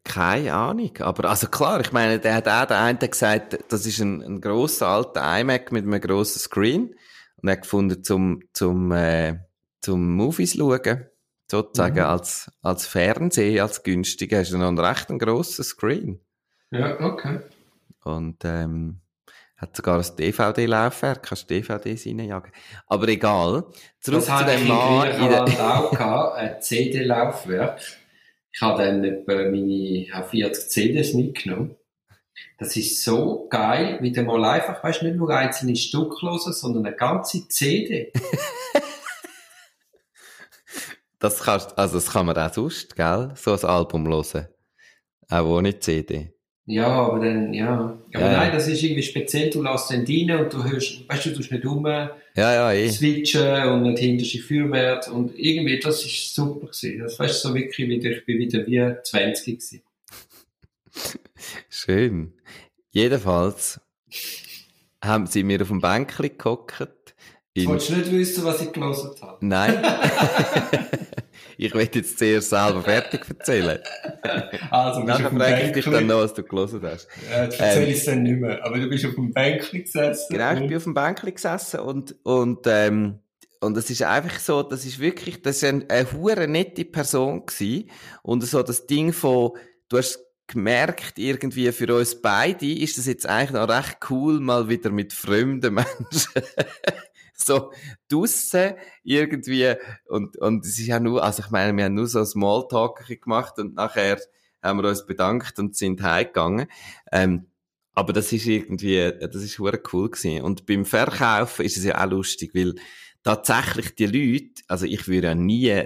[0.04, 0.92] Keine Ahnung.
[1.00, 4.42] Aber, also klar, ich meine, der hat auch, der eine gesagt, das ist ein, ein
[4.42, 6.96] grosser alter iMac mit einem grossen Screen.
[7.42, 9.40] Und er hat gefunden, zum, zum, äh,
[9.82, 11.06] zum Movies schauen,
[11.52, 12.02] sozusagen Mhm.
[12.06, 16.20] als, als Fernsehen, als günstiger, hast du noch einen recht grossen Screen.
[16.72, 17.42] Ja, okay.
[18.04, 19.02] Und, ähm,
[19.58, 22.52] hat sogar ein DVD-Laufwerk, kannst DVDs reinjagen.
[22.88, 23.65] Aber egal.
[24.02, 27.80] Zurück Das zu hatte ich dem Mann in der, Grünerwald auch gehabt, ein CD-Laufwerk.
[28.52, 31.76] Ich habe dann etwa meine ich habe 40 CDs mitgenommen.
[32.58, 36.86] Das ist so geil, wie du mal einfach, weißt nicht nur einzelne Stück hören, sondern
[36.86, 38.12] eine ganze CD.
[41.20, 43.32] das kannst, also das kann man auch sonst, gell?
[43.36, 44.48] So ein Album hören.
[45.30, 46.35] Auch ohne CD.
[46.67, 47.97] Ja, aber dann, ja.
[48.13, 51.25] Aber Ja, nein, das ist irgendwie speziell, du lässt den rein und du hörst, weißt
[51.25, 52.89] du, du tust nicht um Ja, ja, eh.
[52.89, 56.99] switchen und nicht hinterste Feuerwehr und irgendwie, das ist super gewesen.
[56.99, 59.82] Das weißt du, so wirklich wieder, ich bin wieder wie 20 gewesen.
[61.69, 62.34] Schön.
[62.91, 63.80] Jedenfalls
[65.04, 67.13] haben sie mir auf dem Bänkli gehockt.
[67.54, 69.38] Du willst nicht wissen, was ich gelesen habe.
[69.45, 69.78] nein.
[71.58, 73.80] ich will jetzt zuerst selber fertig erzählen.
[74.72, 77.08] Also, du bist Nachher frage ich dich dann noch, was du gelesen hast.
[77.30, 78.63] Ja, jetzt erzähle ich es dann nicht mehr.
[78.65, 80.26] Aber du bist auf dem Bänkli gesessen.
[80.30, 83.20] Genau, ich bin auf dem Bänkli gesessen und, und, ähm,
[83.62, 87.46] und es ist einfach so, das ist wirklich, das ist eine, eine hure nette Person
[87.46, 87.89] gewesen.
[88.22, 89.52] Und so das Ding von,
[89.89, 94.70] du hast gemerkt, irgendwie für uns beide ist das jetzt eigentlich noch recht cool, mal
[94.70, 96.32] wieder mit fremden Menschen.
[97.45, 97.71] so
[98.10, 99.74] draussen irgendwie
[100.08, 103.06] und, und es ist ja nur, also ich meine, wir haben nur so ein Smalltalk
[103.21, 104.19] gemacht und nachher
[104.62, 106.67] haben wir uns bedankt und sind heimgegangen.
[107.12, 107.48] Ähm,
[107.93, 110.43] aber das ist irgendwie, das ist hure cool gewesen.
[110.43, 112.76] Und beim Verkaufen ist es ja auch lustig, weil
[113.24, 115.84] tatsächlich die Leute, also ich würde ja nie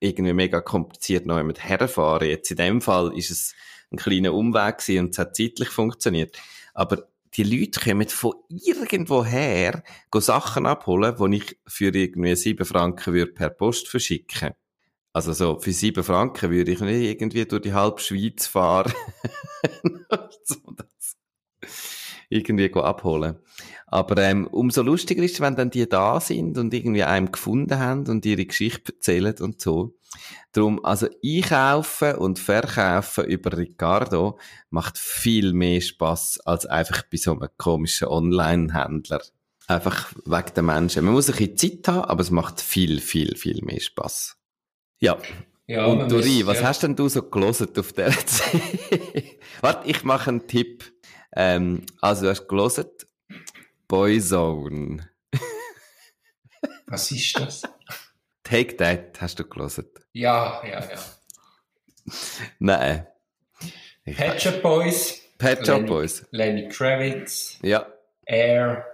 [0.00, 2.28] irgendwie mega kompliziert noch jemand herfahren.
[2.28, 3.54] Jetzt in dem Fall ist es
[3.92, 6.36] ein kleiner Umweg gewesen und es hat zeitlich funktioniert.
[6.74, 9.82] Aber die Leute kommen von irgendwoher
[10.14, 14.52] Sachen abholen, die ich für irgendwie sieben Franken würde per Post verschicken.
[15.12, 18.92] Also so, für sieben Franken würde ich nicht irgendwie durch die halbe Schweiz fahren.
[20.44, 20.56] so
[22.28, 23.36] irgendwie abholen.
[23.86, 28.08] Aber ähm, umso lustiger ist, wenn dann die da sind und irgendwie einem gefunden haben
[28.08, 29.96] und ihre Geschichte erzählen und so.
[30.52, 34.38] Darum, also einkaufen und verkaufen über Ricardo
[34.70, 39.22] macht viel mehr Spaß als einfach bei so einem komischen Online-Händler.
[39.66, 41.04] Einfach wegen der Menschen.
[41.04, 44.36] Man muss ein bisschen Zeit haben, aber es macht viel, viel, viel mehr Spaß.
[45.00, 45.18] Ja.
[45.66, 46.66] Ja, und Dori, was ja.
[46.66, 48.60] hast denn du so gelesen auf der Zeit?
[49.62, 50.92] Warte, ich mache einen Tipp.
[51.34, 52.84] Ähm, also, du hast gelesen
[53.88, 55.08] Boyzone.
[56.86, 57.62] Was ist das?
[58.44, 59.86] Take That hast du gelesen.
[60.12, 60.98] Ja, ja, ja.
[62.58, 63.06] Nein.
[64.38, 65.20] Shop Boys.
[65.78, 66.26] Lenny- Boys.
[66.30, 67.58] Lenny Kravitz.
[67.62, 67.86] Ja.
[68.26, 68.84] Air.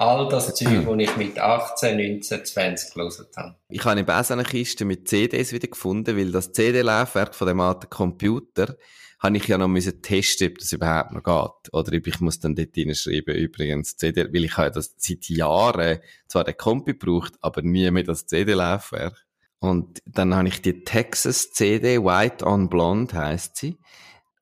[0.00, 3.56] All das Zeug, das ich mit 18, 19, 20 gelesen habe.
[3.68, 7.48] Ich habe eben auch so eine Kiste mit CDs wieder gefunden, weil das CD-Laufwerk von
[7.48, 8.76] dem alten Computer
[9.18, 11.74] habe ich ja noch müssen testen, ob das überhaupt noch geht.
[11.74, 15.98] Oder ob ich muss dann dort hinschreiben, übrigens CD, weil ich habe das seit Jahren
[16.28, 19.26] zwar den Kompi gebraucht, aber nie mehr das CD-Laufwerk.
[19.58, 23.80] Und dann habe ich die Texas CD, White on Blonde heisst sie,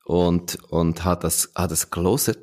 [0.04, 2.36] und, und habe das, habe das gelesen.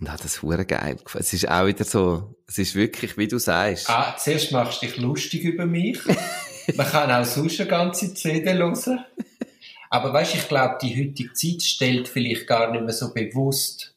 [0.00, 0.96] Und hat das hure geil.
[1.14, 3.88] Es ist auch wieder so, es ist wirklich, wie du sagst.
[3.88, 6.00] Ah, zuerst machst du dich lustig über mich.
[6.76, 9.04] Man kann auch sonst eine ganze CD hören.
[9.90, 13.94] Aber weißt, ich glaube, die heutige Zeit stellt vielleicht gar nicht mehr so bewusst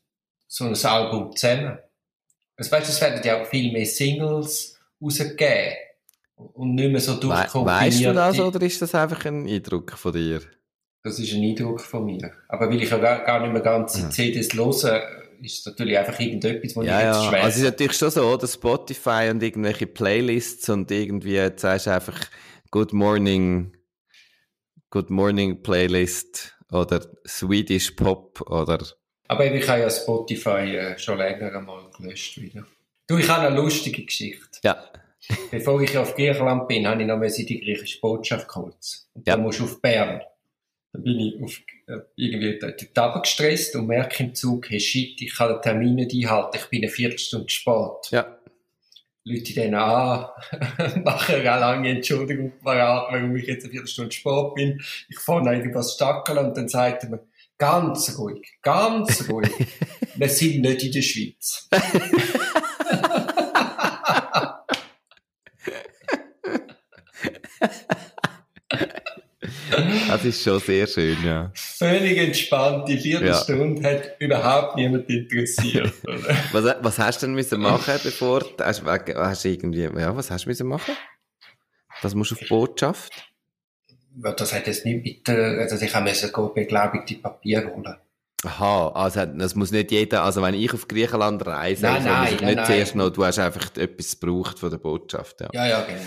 [0.47, 1.77] so ein Album zusammen.
[2.55, 5.75] Also, weißt, es werden ja auch viel mehr Singles rausgegeben.
[6.35, 7.81] Und nicht mehr so durchkombiniert.
[7.81, 10.41] weißt du das oder ist das einfach ein Eindruck von dir?
[11.03, 12.31] Das ist ein Eindruck von mir.
[12.47, 14.09] Aber weil ich ja gar, gar nicht mehr ganze.
[14.09, 15.01] CDs höre,
[15.41, 17.13] ist natürlich einfach irgendetwas, was Ja, ich ja.
[17.21, 18.47] jetzt schwer Also es ist natürlich schon so, oder?
[18.47, 22.19] Spotify und irgendwelche Playlists und irgendwie, jetzt sagst du einfach
[22.71, 23.75] Good Morning,
[24.89, 28.79] Good Morning Playlist oder Swedish Pop oder
[29.27, 32.65] Aber ich habe ja Spotify äh, schon länger einmal gelöscht wieder.
[33.07, 34.59] Du, ich habe eine lustige Geschichte.
[34.63, 34.83] ja,
[35.51, 39.09] Bevor ich auf Griechenland bin, habe ich noch mal die griechische Botschaft kurz.
[39.13, 39.35] Und Ja.
[39.35, 40.21] dann musst du auf Bern.
[40.93, 45.21] Dann bin ich auf, äh, irgendwie dort dort gestresst und merke im Zug, hey shit,
[45.21, 48.11] ich kann den Termin nicht einhalten, ich bin eine Viertelstunde spät.
[48.11, 48.37] ja.
[49.27, 50.29] Leute dann an,
[51.03, 54.81] machen eine lange Entschuldigung parat, warum ich jetzt eine Viertelstunde spät bin.
[55.09, 59.51] Ich fahre irgendwas stackeln und dann sagt er mir, ganz ruhig, ganz ruhig.
[60.15, 61.67] Wir sind nicht in der Schweiz.
[70.07, 71.51] Das ist schon sehr schön, ja.
[71.55, 75.93] Völlig entspannt, die Viertelstunde hat überhaupt niemand interessiert.
[76.51, 80.29] Was, was hast du denn müssen machen, bevor, du- hast, hast du irgendwie, ja, was
[80.31, 80.95] hast du müssen machen?
[82.01, 83.11] Das musst du auf Botschaft?
[84.15, 87.95] Das hat jetzt nicht mit, der- also ich musste beglaubigte Papier holen.
[88.45, 92.21] Aha, also das muss nicht jeder, also wenn ich auf Griechenland reise, Nein, also, nein,
[92.21, 92.65] muss ich nein, nicht nein.
[92.65, 95.49] zuerst noch, du hast einfach etwas gebraucht von der Botschaft, ja.
[95.53, 95.99] Ja, ja, genau.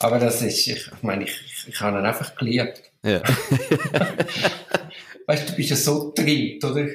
[0.00, 2.82] Aber das ist, ich, meine, ich, ich, habe ihn einfach geliebt.
[3.04, 3.22] Ja.
[5.26, 6.86] Weißt du, du bist ja so drin, oder?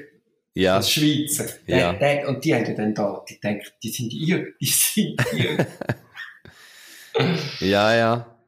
[0.53, 1.45] Ja, Als Schweizer.
[1.65, 1.93] Ja.
[1.93, 5.19] Der, der, und die haben ja dann da, die denken, die sind ihr, die sind
[5.33, 5.65] ihr.
[7.59, 8.39] ja, ja.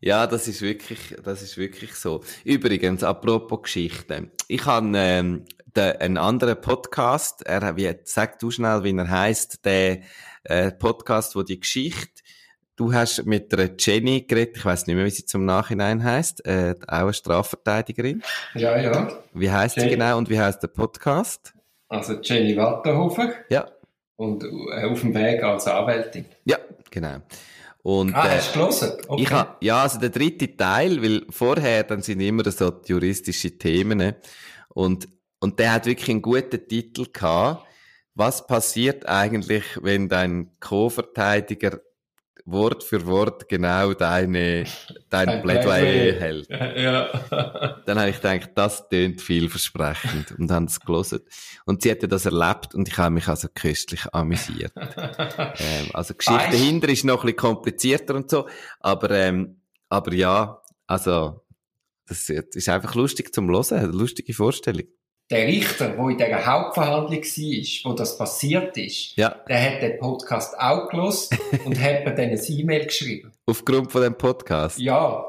[0.00, 2.22] Ja, das ist wirklich, das ist wirklich so.
[2.44, 4.30] Übrigens, apropos Geschichte.
[4.48, 5.44] Ich habe ähm,
[5.76, 10.00] den, einen anderen Podcast, er, wie, sag du schnell, wie er heißt, der
[10.44, 12.09] äh, Podcast, wo die Geschichte,
[12.80, 16.46] du hast mit der Jenny geredet, ich weiß nicht mehr, wie sie zum Nachhinein heißt,
[16.46, 18.22] äh, auch eine Strafverteidigerin.
[18.54, 19.08] ja, ja.
[19.34, 21.52] Wie heißt sie genau und wie heißt der Podcast?
[21.88, 23.68] Also Jenny Wattenhofer Ja,
[24.16, 26.24] und äh, auf dem Weg als Anwältin.
[26.44, 26.56] ja,
[26.90, 27.16] genau.
[27.82, 28.62] Und, Ah, äh, hast du?
[29.08, 29.22] Okay.
[29.22, 33.98] Ich ha, ja, also der dritte Teil, weil vorher dann sind immer so juristische Themen
[33.98, 34.16] ne?
[34.68, 35.06] und
[35.42, 37.66] und der hat wirklich einen guten Titel gehabt.
[38.14, 41.80] Was passiert eigentlich, wenn dein Co-Verteidiger
[42.50, 44.64] Wort für Wort genau deine
[45.08, 46.48] dein Plädoyer hält?
[46.48, 47.08] ja.
[47.86, 51.20] Dann habe ich gedacht, das tönt vielversprechend und haben es gelesen.
[51.64, 54.72] Und sie hatte das erlebt und ich habe mich also köstlich amüsiert.
[55.60, 58.48] Ähm, also Geschichte Weißt- dahinter ist noch ein bisschen komplizierter und so,
[58.80, 61.44] aber, ähm, aber ja, also
[62.06, 64.86] das ist einfach lustig zum Hören, eine lustige Vorstellung.
[65.30, 69.98] Der Richter, der in dieser Hauptverhandlung war, wo das passiert ist, Ja, der hat den
[70.00, 71.32] Podcast auch gelost
[71.64, 73.30] und hat mir dann ein E-Mail geschrieben.
[73.46, 74.78] aufgrund von dem Podcast.
[74.80, 75.24] Ja,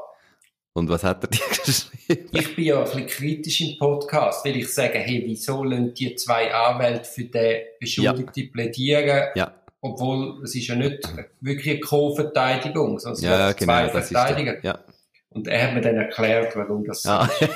[0.72, 2.28] Und was hat er dir geschrieben?
[2.32, 6.16] ich bin ja ein bisschen kritisch im Podcast, weil ich sage, hey, wieso lassen die
[6.16, 10.98] zwei Anwälte für den Beschuldigten plädieren, Ja, obwohl es ist ja nicht
[11.40, 14.52] wirklich eine Co-Verteidigung, sondern es ja, sind genau, zwei Verteidiger.
[14.54, 14.64] der.
[14.64, 14.78] Ja.
[15.30, 17.30] Und er hat mir dann erklärt, warum das so Ah.
[17.40, 17.48] ist.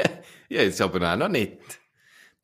[0.48, 1.52] ja, ist aber auch noch nicht.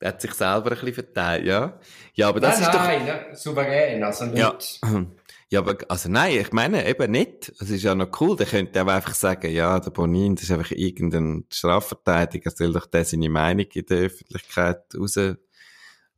[0.01, 1.79] Der hat sich selber ein bisschen verteilt, ja.
[2.13, 4.79] Ja, aber das nein, ist doch nein, ne, souverän, also nicht.
[4.83, 5.05] Ja.
[5.51, 7.51] Ja, aber, also nein, ich meine eben nicht.
[7.59, 10.51] Es ist ja noch cool, der könnte aber einfach sagen, ja, der Bonin, das ist
[10.51, 14.83] einfach irgendein Strafverteidiger, soll doch der seine Meinung in der Öffentlichkeit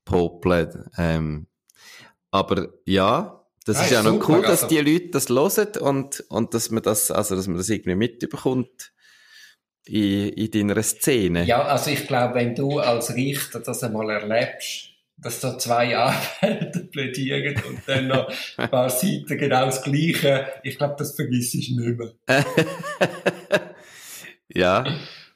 [0.06, 0.90] rauspopeln.
[0.98, 1.48] Ähm,
[2.30, 5.78] aber ja, das Nein, ist ja noch super, cool, dass also- die Leute das hören
[5.80, 8.91] und, und dass man das, also, dass man das irgendwie mitbekommt
[9.86, 11.44] in, in deiner Szene.
[11.46, 15.96] Ja, also ich glaube, wenn du als Richter das einmal erlebst, dass da zwei
[16.42, 21.54] Anwälte plädieren und dann noch ein paar Seiten genau das Gleiche, ich glaube, das vergisst
[21.54, 22.14] du nicht mehr.
[24.54, 24.86] ja,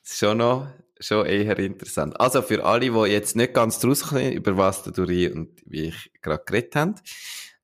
[0.04, 0.68] ist schon noch,
[1.00, 2.20] schon eher interessant.
[2.20, 6.12] Also für alle, die jetzt nicht ganz rauskommen, über was der Duri und wie ich
[6.22, 6.96] gerade geredet haben,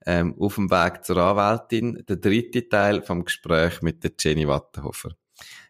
[0.05, 5.11] ähm, auf dem Weg zur Anwältin, der dritte Teil vom Gespräch mit der Jenny Wattenhofer.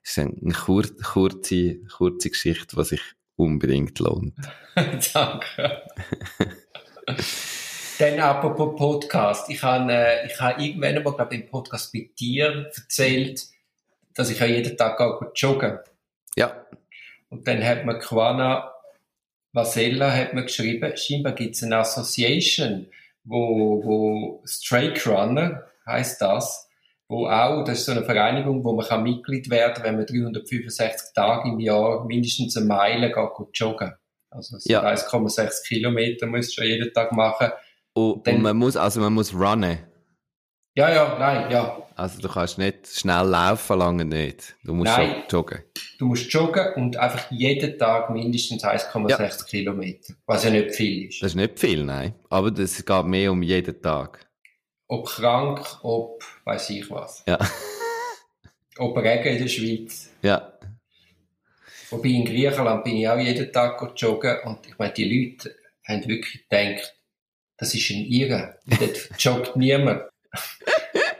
[0.03, 3.01] Ist eine kur kurze, kurze Geschichte, die sich
[3.35, 4.33] unbedingt lohnt.
[5.13, 5.83] Danke.
[7.99, 9.49] Dann apropos Podcast.
[9.49, 13.45] Ich habe, äh, ich habe irgendwann einmal, glaube ich, im Podcast bei dir erzählt,
[14.15, 15.79] dass ich ja jeden Tag gehe joggen.
[16.35, 16.65] Ja,
[17.29, 18.71] Und dann hat mir Quana
[19.53, 22.87] Vasella hat mir geschrieben, scheinbar gibt es eine Association,
[23.23, 26.69] wo, wo Strike Runner heißt das,
[27.11, 31.13] wo auch, das ist so eine Vereinigung, wo man kann Mitglied werden wenn man 365
[31.13, 33.91] Tage im Jahr mindestens eine Meile geht joggen.
[34.29, 34.81] Also Ja.
[34.83, 37.49] 1,6 Kilometer muss du jeden Tag machen.
[37.93, 39.79] Und, Dann- und man muss, also man muss runnen.
[40.73, 41.77] Ja, ja, nein, ja.
[41.97, 44.55] Also du kannst nicht schnell laufen, lange nicht.
[44.63, 45.09] Du musst Nein.
[45.11, 45.59] schon joggen.
[45.99, 50.13] Du musst joggen und einfach jeden Tag mindestens 1,6 Kilometer.
[50.25, 51.21] Was ja nicht viel ist.
[51.21, 52.15] Das ist nicht viel, nein.
[52.29, 54.25] Aber das geht mehr um jeden Tag.
[54.91, 57.23] Ob krank, ob weiß ich was.
[57.25, 57.39] Ja.
[58.77, 60.11] Ob Regen in der Schweiz.
[60.21, 60.51] Ja.
[61.89, 65.55] Wobei in Griechenland bin ich auch jeden Tag joggen und ich meine, die Leute
[65.87, 66.93] haben wirklich gedacht,
[67.55, 68.59] das ist ein Irre.
[68.65, 70.03] Dort joggt niemand.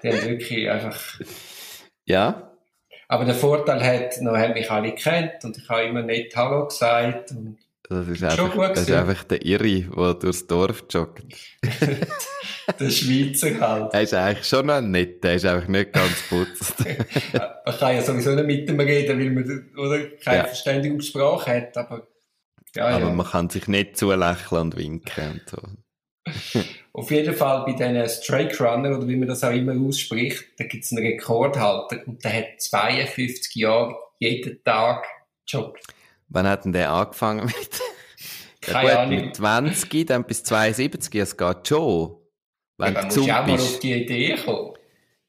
[0.03, 1.21] die haben wirklich einfach...
[2.05, 2.51] Ja.
[3.07, 6.67] Aber der Vorteil hat, noch haben mich alle gekannt und ich habe immer nicht Hallo
[6.67, 7.31] gesagt.
[7.31, 7.57] Und
[7.91, 11.25] Das ist Schon einfach, das ist einfach der Irre, der durchs Dorf joggt.
[12.79, 13.93] der Schweizer halt.
[13.93, 16.75] Er ist eigentlich schon noch nett, der ist einfach nicht ganz putzt.
[17.33, 20.43] Man kann ja sowieso nicht mit ihm reden, weil man oder, keine Ja.
[20.45, 22.07] Verständigungssprache hat, aber
[22.73, 23.13] ja, Aber ja.
[23.13, 26.61] man kann sich nicht zulächeln und winken und so.
[26.93, 30.63] Auf jeden Fall bei diesen Strike Runner, oder wie man das auch immer ausspricht, da
[30.63, 35.05] gibt es einen Rekordhalter und der hat 52 Jahre jeden Tag
[35.49, 35.85] gejoggt.
[36.31, 37.81] Wann hat denn der angefangen mit?
[38.67, 39.25] Ja, Keine gut, Ahnung.
[39.25, 42.15] mit 20, dann bis 72, es geht schon.
[42.77, 44.73] Wenn Ja, du musst auch mal auf die Idee kommen.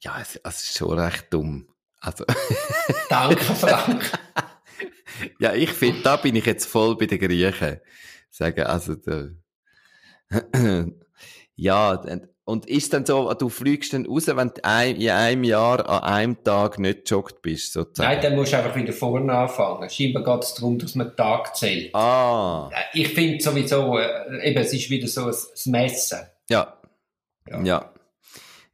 [0.01, 1.67] Ja, es, es ist schon recht dumm.
[2.01, 2.27] Also,
[3.09, 4.13] Danke, Frank.
[5.41, 7.81] ja, ich finde, da bin ich jetzt voll bei den Griechen.
[8.29, 9.31] Sagen, also, der,
[11.57, 11.97] ja,
[12.45, 16.03] und ist dann so, du fliegst dann raus, wenn du ein, in einem Jahr an
[16.03, 18.13] einem Tag nicht joggt bist, sozusagen.
[18.15, 19.89] Nein, dann musst du einfach wieder vorne anfangen.
[19.89, 21.95] Scheinbar geht es darum, dass man den Tag zählt.
[21.95, 25.35] ah, Äh, Ich finde sowieso, äh, eben, es ist wieder so ein,
[25.73, 26.19] Messen.
[26.51, 26.77] ja.
[27.49, 27.63] Ja.
[27.63, 27.93] Ja.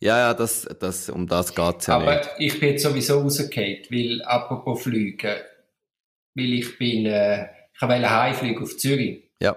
[0.00, 2.30] Ja, ja, das, das, um das geht's ja Aber nicht.
[2.38, 5.44] ich bin jetzt sowieso rausgefallen, weil, apropos Flüge,
[6.36, 9.56] weil ich bin, äh, ich wollte heimfliegen auf Zürich Ja.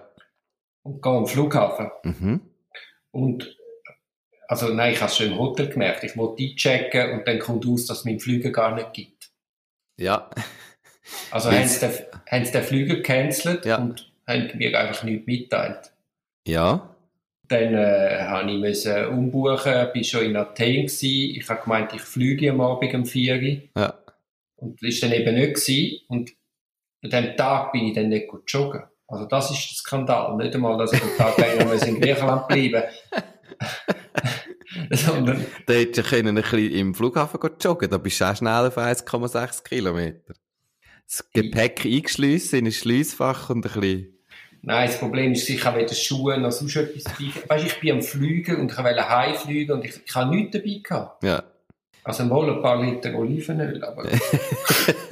[0.82, 1.92] und gehe am Flughafen.
[2.04, 2.42] Mhm.
[3.12, 3.56] Und,
[4.52, 6.04] also nein, ich habe es schon im Hotel gemerkt.
[6.04, 9.32] Ich wollte einchecken und dann kommt aus, dass es meinen Flüger gar nicht gibt.
[9.98, 10.30] Ja.
[11.32, 11.92] Also haben sie, den,
[12.30, 13.78] haben sie den Flüger gecancelt Ja.
[13.78, 15.94] und haben mir einfach nichts mitteilt.
[16.46, 16.94] Ja.
[17.48, 21.36] Dann äh, habe ich müssen umbuchen, bin schon in Athen gewesen.
[21.38, 23.82] Ich habe gemeint, ich fliege am Abend um 4 Uhr.
[23.82, 23.94] Ja.
[24.58, 25.54] Und das war dann eben nicht.
[25.56, 26.02] Gewesen.
[26.10, 26.32] Und
[27.04, 28.84] an diesem Tag bin ich dann nicht gut joggen.
[29.08, 30.36] Also das ist der Skandal.
[30.36, 32.84] Nicht einmal, dass ich am Tag länger in Griechenland bleiben
[34.98, 38.68] Sondern, Da hättest du können ein bisschen im Flughafen joggen, da bist du auch schnell
[38.68, 40.34] auf 1,6 Kilometer.
[41.08, 44.18] Das Gepäck eingeschliessen in ein Schliessfach und ein bisschen,
[44.62, 47.32] nein, das Problem ist, ich habe weder Schuhe noch sonst etwas dabei.
[47.48, 50.82] Weißt, ich bin am Fliegen und ich wollte heimfliegen und ich, ich habe nichts dabei
[50.84, 51.24] gehabt.
[51.24, 51.44] ja.
[52.04, 54.04] Also mal ein paar Liter Olivenöl, aber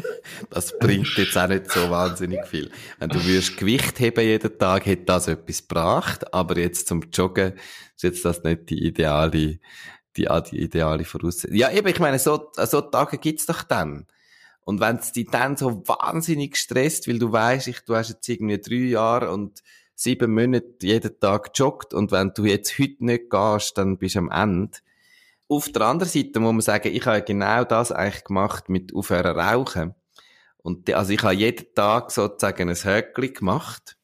[0.50, 2.72] Das bringt jetzt auch nicht so wahnsinnig viel.
[2.98, 7.54] Wenn du würdest Gewicht heben jeden Tag, hätte das etwas gebracht, aber jetzt zum Joggen
[7.96, 9.60] ist jetzt das nicht die ideale,
[10.18, 11.58] die, die ideale Voraussetzung.
[11.58, 14.08] Ja, eben, ich meine, so, so Tage gibt's doch dann.
[14.62, 18.30] Und wenn es dich dann so wahnsinnig stresst, weil du weißt, ich, du hast jetzt
[18.30, 19.64] irgendwie drei Jahre und
[19.96, 24.20] sieben Monate jeden Tag joggt und wenn du jetzt heute nicht gehst, dann bist du
[24.20, 24.78] am Ende.
[25.48, 29.40] Auf der anderen Seite muss man sagen, ich habe genau das eigentlich gemacht mit aufhören
[29.40, 29.96] rauchen.
[30.62, 33.96] Und also ich habe jeden Tag sozusagen ein Höckli gemacht.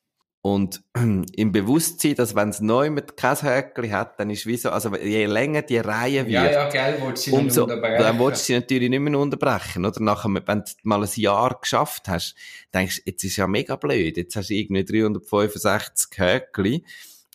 [0.42, 4.70] Und im Bewusstsein, dass wenn es neu mit kein Höckli hat, dann ist wie so,
[4.70, 8.46] also je länger die Reihe wird, ja, ja, gell, du nicht umso, dann willst du
[8.46, 10.00] sie natürlich nicht mehr unterbrechen, oder?
[10.04, 12.36] Nachher, wenn du mal ein Jahr geschafft hast,
[12.76, 16.86] denkst du, jetzt ist ja mega blöd, jetzt hast du irgendwie 365 Höckli,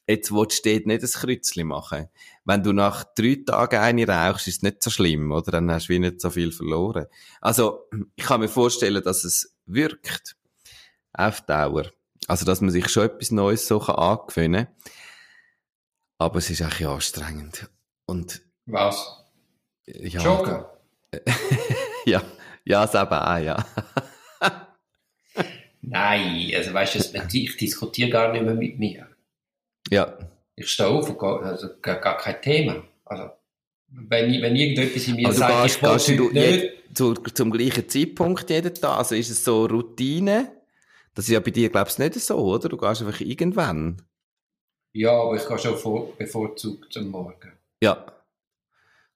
[0.06, 2.08] jetzt willst du dort nicht ein Kreuzchen machen.
[2.50, 5.52] Wenn du nach drei Tagen eine rauchst, ist es nicht so schlimm, oder?
[5.52, 7.06] Dann hast du wie nicht so viel verloren.
[7.40, 10.34] Also, ich kann mir vorstellen, dass es wirkt.
[11.12, 11.92] Auf Dauer.
[12.26, 14.74] Also, dass man sich schon etwas Neues so angewöhnen kann.
[16.18, 17.70] Aber es ist eigentlich anstrengend.
[18.06, 19.24] Und, Was?
[19.86, 20.20] ja.
[20.20, 20.64] Joggen?
[22.04, 22.20] Ja,
[22.64, 23.64] ja, es eben auch, ja.
[25.82, 29.06] Nein, also weißt du, ich diskutiere gar nicht mehr mit mir.
[29.90, 30.18] Ja,
[30.60, 32.82] Ich stehe auf und gehe, also gar, gar kein Thema.
[33.06, 33.30] Also,
[33.88, 37.14] wenn, ich, wenn irgendetwas in mir du sagt, gehst, ich gehst du nicht, je, zu,
[37.14, 38.98] zum gleichen Zeitpunkt jeden Tag?
[38.98, 40.52] Also ist es so Routine?
[41.14, 42.68] Das ist ja bei dir, glaubst du, nicht so, oder?
[42.68, 44.02] Du gehst einfach irgendwann.
[44.92, 47.52] ja, aber ich gehe schon vor, bevorzugt am Morgen.
[47.82, 48.04] Ja.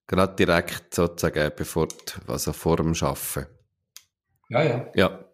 [0.07, 3.47] Gerade direkt sozusagen, bevor du, also vor dem Arbeiten.
[4.49, 4.93] Ja, ja.
[4.95, 5.25] Ja.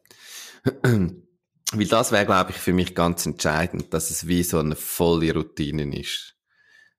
[1.73, 5.33] Weil das wäre, glaube ich, für mich ganz entscheidend, dass es wie so eine volle
[5.33, 6.37] Routine ist.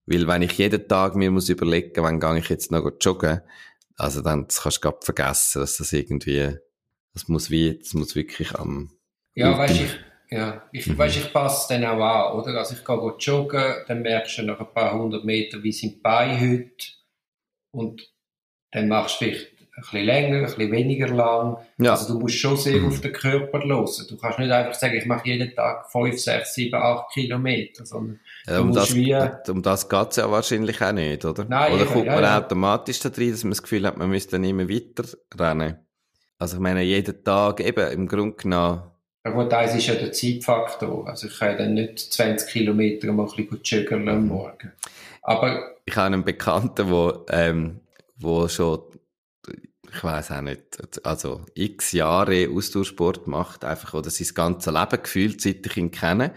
[0.05, 3.41] Weil wenn ich jeden Tag mir muss überlegen, wann gehe ich jetzt noch joggen,
[3.97, 6.57] also dann das kannst du gerade vergessen, dass das irgendwie,
[7.13, 8.91] das muss wie, das muss wirklich am...
[9.35, 9.99] Ja, weißt ich,
[10.29, 10.97] ja, ich, mhm.
[10.97, 12.57] weißt, ich passe dann auch an, oder?
[12.57, 16.01] Also ich gehe joggen, dann merkst du nach ein paar hundert Metern, wie sind die
[16.01, 16.87] Beine heute
[17.71, 18.01] und
[18.71, 21.57] dann machst du vielleicht ein bisschen länger, ein bisschen weniger lang.
[21.77, 21.91] Ja.
[21.91, 22.87] Also du musst schon sehr mhm.
[22.87, 23.87] auf den Körper hören.
[24.09, 28.19] Du kannst nicht einfach sagen, ich mache jeden Tag 5, 6, 7, 8 Kilometer, sondern
[28.47, 29.15] ja, um, das, wie,
[29.49, 31.45] um das geht's ja wahrscheinlich auch nicht, oder?
[31.45, 34.09] Nein, oder eben, kommt man ja, automatisch da rein, dass man das Gefühl hat, man
[34.09, 35.05] müsste dann immer weiter
[35.39, 35.77] rennen?
[36.37, 38.83] Also ich meine, jeden Tag eben im Grunde genommen
[39.23, 41.07] ja gut, eins ist ja der Zeitfaktor.
[41.07, 44.71] Also ich kann dann nicht 20 Kilometer mal ein bisschen joggen am Morgen.
[45.21, 45.75] Aber...
[45.85, 47.81] Ich habe einen Bekannten, der ähm,
[48.17, 48.81] wo schon
[49.93, 55.41] ich weiß auch nicht, also x Jahre Ausdauersport macht, einfach, oder sein ganzes Leben gefühlt,
[55.41, 56.33] seit ich ihn kenne,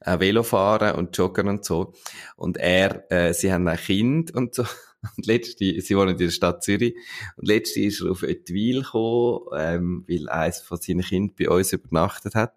[0.00, 1.94] äh, Velofahren und Joggen und so.
[2.36, 4.64] Und er, äh, sie haben ein Kind und so.
[5.16, 6.94] Und letzte, sie wohnen in der Stadt Zürich.
[7.36, 11.72] Und letzte ist er auf Etwil gekommen, ähm, weil eines von seinen Kindern bei uns
[11.72, 12.54] übernachtet hat,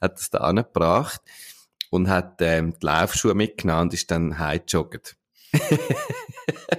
[0.00, 1.20] hat es da angebracht
[1.90, 5.16] und hat ähm, die Laufschuhe mitgenommen und ist dann heimgejoggt.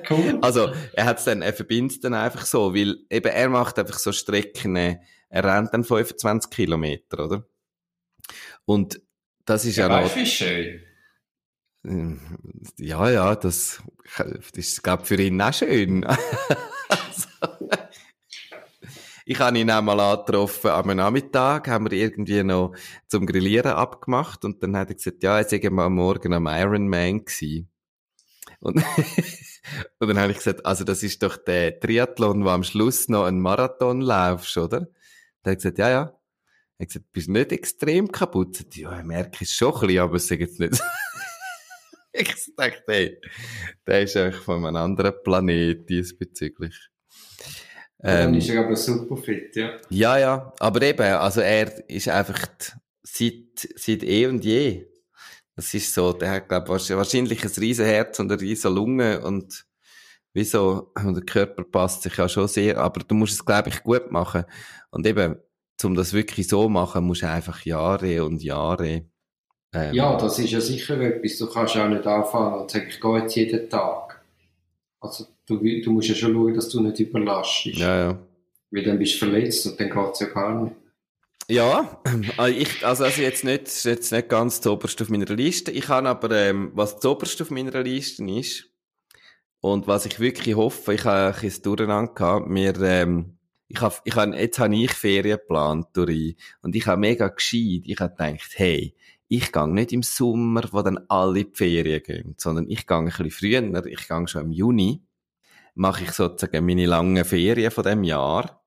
[0.09, 0.39] cool.
[0.41, 4.11] Also, er hat's dann, er verbindet dann einfach so, weil eben er macht einfach so
[4.11, 4.99] Strecken, er
[5.31, 7.45] rennt dann 25 Kilometer, oder?
[8.65, 9.01] Und
[9.45, 10.15] das ist ja, ja noch...
[10.15, 10.81] Wie schön.
[11.83, 12.19] Ähm,
[12.77, 13.81] ja, ja, das,
[14.17, 16.03] das ist, glaube für ihn auch schön.
[16.89, 17.27] also,
[19.25, 22.75] ich habe ihn auch mal angetroffen am Nachmittag, haben wir irgendwie noch
[23.07, 27.25] zum Grillieren abgemacht und dann hat er gesagt, ja, er sei mal morgen am Ironman
[27.25, 27.70] gewesen.
[28.61, 28.75] Und,
[29.99, 33.25] und dann habe ich gesagt, also das ist doch der Triathlon, wo am Schluss noch
[33.25, 34.87] einen Marathon laufst, oder?
[35.43, 36.17] Dann hat gesagt, ja, ja.
[36.77, 38.55] Er hat gesagt, bist du nicht extrem kaputt?
[38.55, 40.81] Sagt, ja, ich merke es schon ein bisschen, aber es ist jetzt nicht.
[42.13, 43.17] ich dachte, hey,
[43.85, 46.75] der ist eigentlich von einem anderen Planet diesbezüglich.
[48.03, 49.79] Ähm, ist er aber super fit, ja.
[49.89, 52.47] Ja, ja, aber eben, also er ist einfach
[53.03, 54.90] seit, seit eh und je
[55.55, 59.65] das ist so, der hat, glaube wahrscheinlich ein riesen Herz und eine riesen Lunge und
[60.33, 63.83] wieso, und der Körper passt sich ja schon sehr, aber du musst es, glaube ich,
[63.83, 64.45] gut machen.
[64.91, 65.35] Und eben,
[65.83, 69.05] um das wirklich so machen, musst du einfach Jahre und Jahre.
[69.73, 71.37] Ähm, ja, das ist ja sicher etwas.
[71.37, 74.21] Du kannst auch nicht anfangen und sagen, ich gehe jetzt jeden Tag.
[74.99, 77.77] Also, du, du musst ja schon schauen, dass du nicht überlastest.
[77.77, 78.19] Ja, ja.
[78.69, 80.75] Weil dann bist du verletzt und dann geht es ja gar nicht.
[81.49, 82.01] Ja,
[82.37, 85.71] äh, ich, also, also jetzt nicht, jetzt nicht ganz zu oberst auf meiner Liste.
[85.71, 88.67] Ich habe aber, ähm, was zu oberst auf meiner Liste ist,
[89.61, 93.37] und was ich wirklich hoffe, ich habe ein bisschen durcheinander gehabt, mir, ähm,
[93.67, 97.83] ich habe, ich habe, jetzt habe ich Ferien geplant durch, und ich habe mega gescheit,
[97.85, 98.95] ich habe gedacht, hey,
[99.27, 103.05] ich gehe nicht im Sommer, wo dann alle die Ferien gehen, sondern ich gehe ein
[103.05, 105.03] bisschen früher, ich gehe schon im Juni,
[105.75, 108.61] mache ich sozusagen meine langen Ferien von dem Jahr.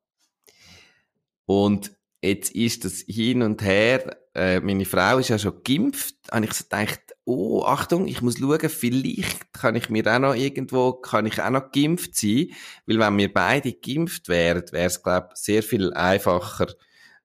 [1.44, 1.93] Und
[2.24, 4.16] Jetzt ist das hin und her.
[4.34, 6.14] Äh, meine Frau ist ja schon geimpft.
[6.32, 10.34] Habe ich so gedacht, oh, Achtung, ich muss schauen, vielleicht kann ich mir auch noch
[10.34, 12.48] irgendwo, kann ich auch noch geimpft sein.
[12.86, 16.68] Weil wenn wir beide geimpft wären, wäre es, glaube ich, sehr viel einfacher,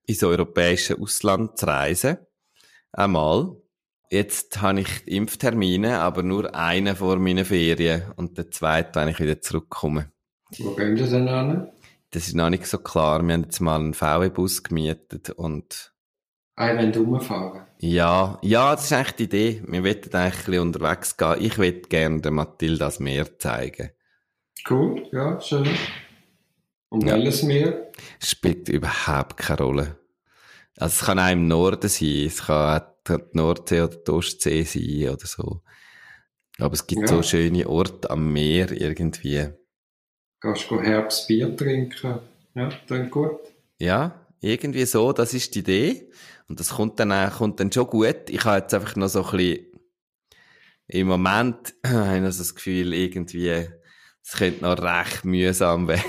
[0.06, 2.18] ins europäische Ausland zu reisen.
[2.92, 3.56] Einmal.
[4.12, 9.20] Jetzt habe ich Impftermine, aber nur einen vor meinen Ferien und der zweite, wenn ich
[9.22, 10.12] wieder zurückkomme.
[10.58, 11.72] Wo gehen Sie denn an?
[12.12, 13.22] Das ist noch nicht so klar.
[13.22, 15.94] Wir haben jetzt mal einen VW-Bus gemietet und...
[16.56, 17.68] Ah, wenn du rumfahren?
[17.78, 19.64] Ja, ja, das ist eigentlich die Idee.
[19.66, 21.36] Wir wollen eigentlich ein bisschen unterwegs gehen.
[21.40, 23.92] Ich würde gerne der Mathilda das Meer zeigen.
[24.70, 25.70] Cool, ja, schön.
[26.90, 27.14] Und ja.
[27.14, 27.92] welches Meer?
[28.22, 30.00] Spielt überhaupt keine Rolle.
[30.78, 34.64] Also es kann auch im Norden sein, es kann auch die Nordsee oder die Ostsee
[34.64, 35.62] sein oder so.
[36.58, 37.08] Aber es gibt ja.
[37.08, 39.50] so schöne Orte am Meer irgendwie.
[40.42, 42.20] Gehst du Herbstbier trinken?
[42.56, 43.40] Ja, dann gut.
[43.78, 46.10] Ja, irgendwie so, das ist die Idee.
[46.48, 48.30] Und das kommt dann, kommt dann schon gut.
[48.30, 49.66] Ich habe jetzt einfach noch so ein bisschen,
[50.88, 56.04] im Moment habe ich noch so das Gefühl, irgendwie, es könnte noch recht mühsam werden.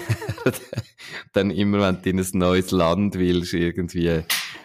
[1.33, 4.23] dann immer, wenn du in ein neues Land willst, irgendwie,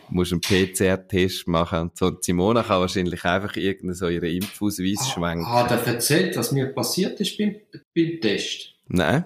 [0.09, 2.15] musst du einen PCR-Test machen und so.
[2.21, 5.51] Simona kann wahrscheinlich einfach irgendeinen so ihren Impfausweis ah, schwenken.
[5.51, 7.55] Hat er erzählt, was mir passiert ist beim,
[7.95, 8.75] beim Test?
[8.87, 9.25] Nein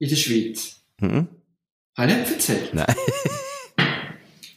[0.00, 0.76] in der Schweiz.
[0.98, 1.28] Mhm.
[1.96, 2.74] Habe ich nicht erzählt?
[2.74, 2.86] Nein.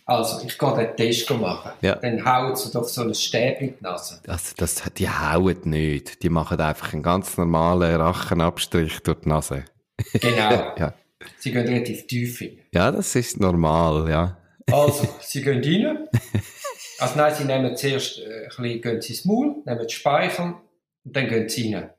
[0.06, 1.72] Also, ich gehe den Test machen.
[1.82, 1.96] Ja.
[1.96, 4.20] Dann hauen sie doch so ein Stäbchen in die Nase.
[4.24, 6.22] Das, das, die hauen nicht.
[6.24, 9.64] Die machen einfach einen ganz normalen Rachenabstrich durch die Nase.
[10.12, 10.76] Genau.
[10.78, 10.94] ja.
[11.38, 12.60] Sie gehen relativ tief hin.
[12.74, 14.38] Ja, das ist normal, ja.
[14.70, 16.10] Also, sie gehen rein.
[17.00, 20.56] Also nein, sie nehmen zuerst äh, ein bisschen, gehen sie ins Maul, nehmen die Speichel
[21.06, 21.90] und dann gehen sie rein.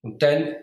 [0.00, 0.54] Und dann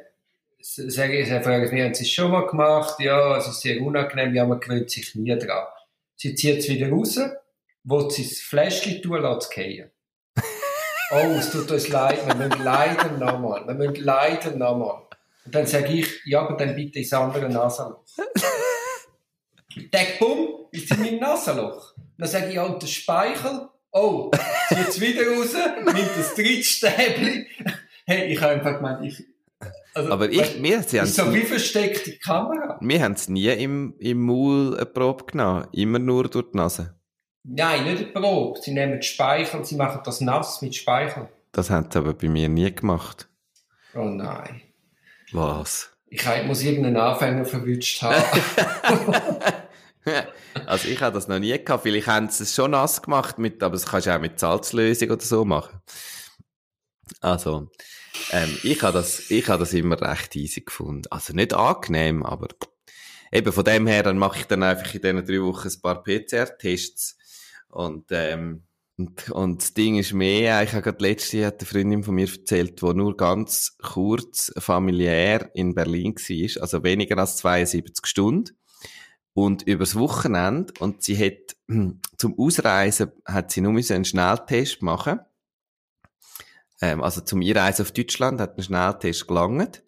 [0.66, 3.00] sage ich, sie fragen mich, haben sie es schon mal gemacht?
[3.00, 5.68] Ja, es ist sehr unangenehm, ja, man gewöhnt sich nie dran.
[6.16, 7.20] Sie zieht es wieder raus,
[7.84, 9.92] wo sie das Fläschchen tun, lässt es fallen.
[11.12, 15.04] Oh, es tut uns leid, wir müssen leider nochmal, wir müssen leider nochmal.
[15.46, 18.04] Und dann sage ich, ja, aber dann bitte ins andere Nasenloch.
[19.94, 21.94] Deck, bumm, ist in meinem Nasenloch.
[22.18, 24.32] Dann sage ich, oh, der Speichel, oh,
[24.70, 25.54] zieht es wieder raus,
[25.86, 27.46] nimmt das Drittstäbchen.
[28.08, 29.24] Hey, ich habe einfach gemeint, ich,
[29.94, 32.78] also, Aber ich, wir, sie ist so wie versteckte Kamera.
[32.82, 35.68] wir haben es nie im, im Maul eine Probe genommen.
[35.72, 36.96] Immer nur durch die Nase.
[37.44, 38.60] Nein, nicht eine Probe.
[38.62, 41.30] Sie nehmen die Speichel, sie machen das nass mit Speichel.
[41.52, 43.30] Das haben sie aber bei mir nie gemacht.
[43.94, 44.62] Oh nein.
[45.32, 45.92] Was?
[46.08, 48.24] Ich muss irgendeinen Anfänger verwünscht haben.
[50.66, 51.84] also ich habe das noch nie gehabt.
[51.84, 55.10] Vielleicht haben sie es schon nass gemacht, mit, aber das kannst du auch mit Salzlösung
[55.12, 55.80] oder so machen.
[57.22, 57.70] Also,
[58.32, 61.04] ähm, ich habe das, ich habe das immer recht easy gefunden.
[61.10, 62.48] Also nicht angenehm, aber
[63.32, 66.04] eben von dem her, dann mache ich dann einfach in diesen drei Wochen ein paar
[66.04, 67.18] PCR-Tests
[67.70, 68.64] und, ähm,
[68.98, 72.30] und, und das Ding ist mehr, ich habe gerade letzte hat eine Freundin von mir
[72.30, 78.58] erzählt, die nur ganz kurz familiär in Berlin war, also weniger als 72 Stunden.
[79.34, 81.58] Und übers Wochenende und sie hat
[82.18, 85.20] zum Ausreisen hat sie nur einen Schnelltest machen
[86.82, 89.84] ähm, also zum Einreisen auf Deutschland hat ein Schnelltest gelangt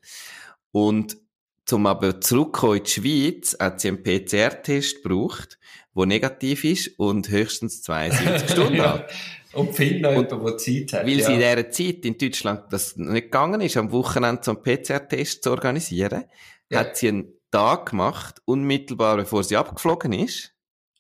[0.72, 1.18] und
[1.66, 5.60] zum aber zurückkommen in die Schweiz hat sie einen PCR-Test gebraucht,
[5.96, 9.12] der negativ ist und höchstens 72 Stunden hat.
[9.54, 11.08] Und finden noch Und- jemanden, der Zeit hat.
[11.08, 11.26] Weil ja.
[11.26, 15.44] sie in dieser Zeit in Deutschland das nicht gegangen ist, am Wochenende so einen PCR-Test
[15.44, 16.26] zu organisieren,
[16.70, 16.80] Ja.
[16.80, 20.54] hat sie einen Tag gemacht, unmittelbar bevor sie abgeflogen ist.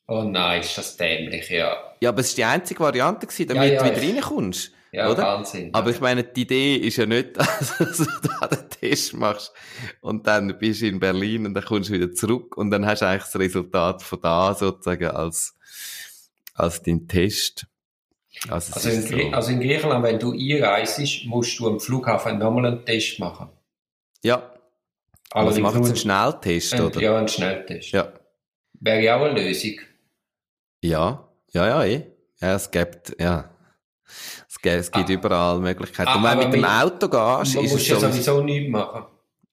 [0.07, 1.77] Oh nein, ist das dämlich, ja.
[2.01, 4.71] Ja, aber es war die einzige Variante, gewesen, damit Ja, ja, du wieder ich- reinkommst.
[4.97, 5.23] Ja, Oder?
[5.23, 5.71] Wahnsinn.
[5.75, 8.05] Aber ich meine, die Idee ist ja nicht, dass du
[8.39, 9.53] da den Test machst
[10.01, 13.03] und dann bist du in Berlin und dann kommst du wieder zurück und dann hast
[13.03, 15.55] du eigentlich das Resultat von da sozusagen als,
[16.55, 17.67] als dein Test.
[18.49, 19.35] Also, also, in so.
[19.35, 23.49] also in Griechenland, wenn du einreist, musst du am Flughafen nochmal einen Test machen.
[24.23, 24.51] ja,
[25.29, 27.01] aber macht nur einen Schnelltest, einen, oder?
[27.01, 27.91] Ja, einen Schnelltest.
[27.91, 28.13] Ja.
[28.79, 29.79] Wäre ja auch eine Lösung.
[30.81, 32.03] Ja, ja, ja, eh.
[32.41, 33.51] Ja, es gibt, ja.
[34.75, 35.27] Es gibt, es gibt Ah.
[35.27, 36.09] überall Möglichkeiten.
[36.09, 38.69] Ah, und wenn du aber mit dem Auto gehst, ist es ja sowieso, sowieso nichts
[38.69, 39.05] machen.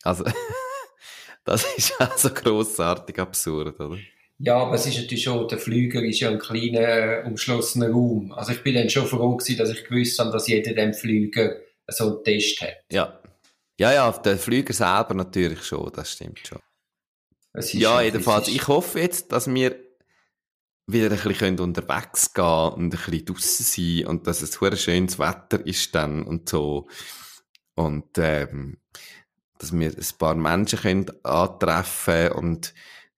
[0.03, 0.25] also,
[1.45, 3.97] das ist also grossartig absurd, oder?
[4.39, 8.33] Ja, aber es ist natürlich schon, der Flüger ist ja ein kleiner, umschlossener Raum.
[8.33, 11.57] Also ich bin dann schon froh gewesen, dass ich gewusst habe, dass jeder dem Flüger
[11.87, 12.75] so einen Test hat.
[12.91, 13.21] Ja.
[13.79, 16.59] Ja, ja, der Flüger selber natürlich schon, das stimmt schon.
[17.73, 19.77] Ja, schon- jedenfalls, ich hoffe jetzt, dass wir
[20.87, 25.19] wieder ein bisschen unterwegs gehen und ein bisschen draussen sein und dass es ein schönes
[25.19, 26.89] Wetter ist dann und so.
[27.75, 28.79] Und, ähm,
[29.59, 32.75] dass wir ein paar Menschen können antreffen und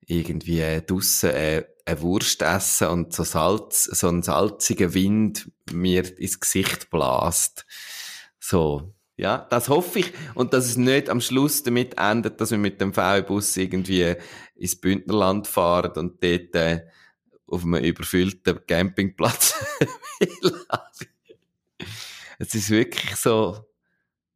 [0.06, 6.40] irgendwie draussen äh, eine Wurst essen und so Salz, so ein salziger Wind mir ins
[6.40, 7.64] Gesicht blast.
[8.38, 8.92] So.
[9.18, 10.12] Ja, das hoffe ich.
[10.34, 14.14] Und dass es nicht am Schluss damit endet, dass wir mit dem VW-Bus irgendwie
[14.56, 16.82] ins Bündnerland fahren und dort äh,
[17.48, 19.54] auf einem überfüllten Campingplatz
[22.38, 23.56] Es ist wirklich so,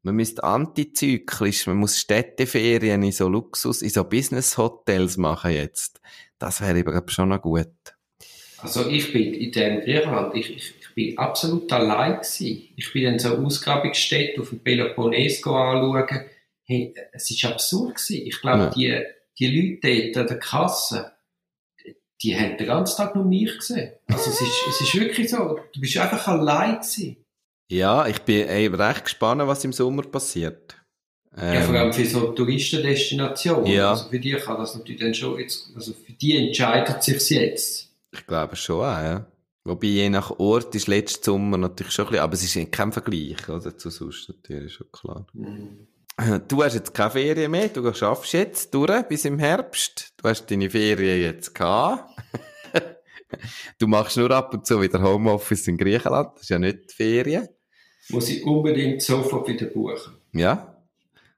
[0.02, 6.00] man müsste antizyklisch, man muss Städteferien in so Luxus, in so Business-Hotels machen jetzt.
[6.38, 7.68] Das wäre eben schon noch gut.
[8.58, 12.68] Also ich bin in dem Griechenland, ich, ich, ich bin absolut allein gewesen.
[12.76, 16.06] Ich bin dann so Ausgrabungsstätte auf dem Peloponnes anschauen.
[16.64, 18.26] Hey, es ist absurd gewesen.
[18.26, 18.70] Ich glaube, Ja.
[18.70, 19.02] die,
[19.38, 21.12] die Leute dort an der Kasse,
[22.22, 23.92] die haben den ganzen Tag nur mich gesehen.
[24.08, 27.16] Also es ist, es ist wirklich so, du bist einfach allein gewesen.
[27.70, 30.76] Ja, ich bin eben recht gespannt, was im Sommer passiert.
[31.36, 33.66] Ja, vor Ähm, allem für so Touristendestinationen.
[33.66, 33.90] Ja.
[33.92, 37.88] Also für die kann das natürlich dann schon jetzt, also für die entscheidet sich's jetzt.
[38.12, 39.26] Ich glaube schon auch, ja.
[39.64, 42.92] Wobei je nach Ort ist letztes Sommer natürlich schon ein bisschen, aber es ist kein
[42.92, 43.76] Vergleich, oder?
[43.76, 45.26] Zu sonst natürlich, schon klar.
[45.32, 45.86] Mhm.
[46.48, 50.12] Du hast jetzt keine Ferien mehr, du schaffst jetzt durch bis im Herbst.
[50.18, 52.09] Du hast deine Ferien jetzt gehabt.
[53.78, 56.94] Du machst nur ab und zu wieder Homeoffice in Griechenland, das ist ja nicht die
[56.94, 57.48] Ferien.
[58.08, 60.14] Muss ich unbedingt sofort wieder buchen.
[60.32, 60.84] Ja?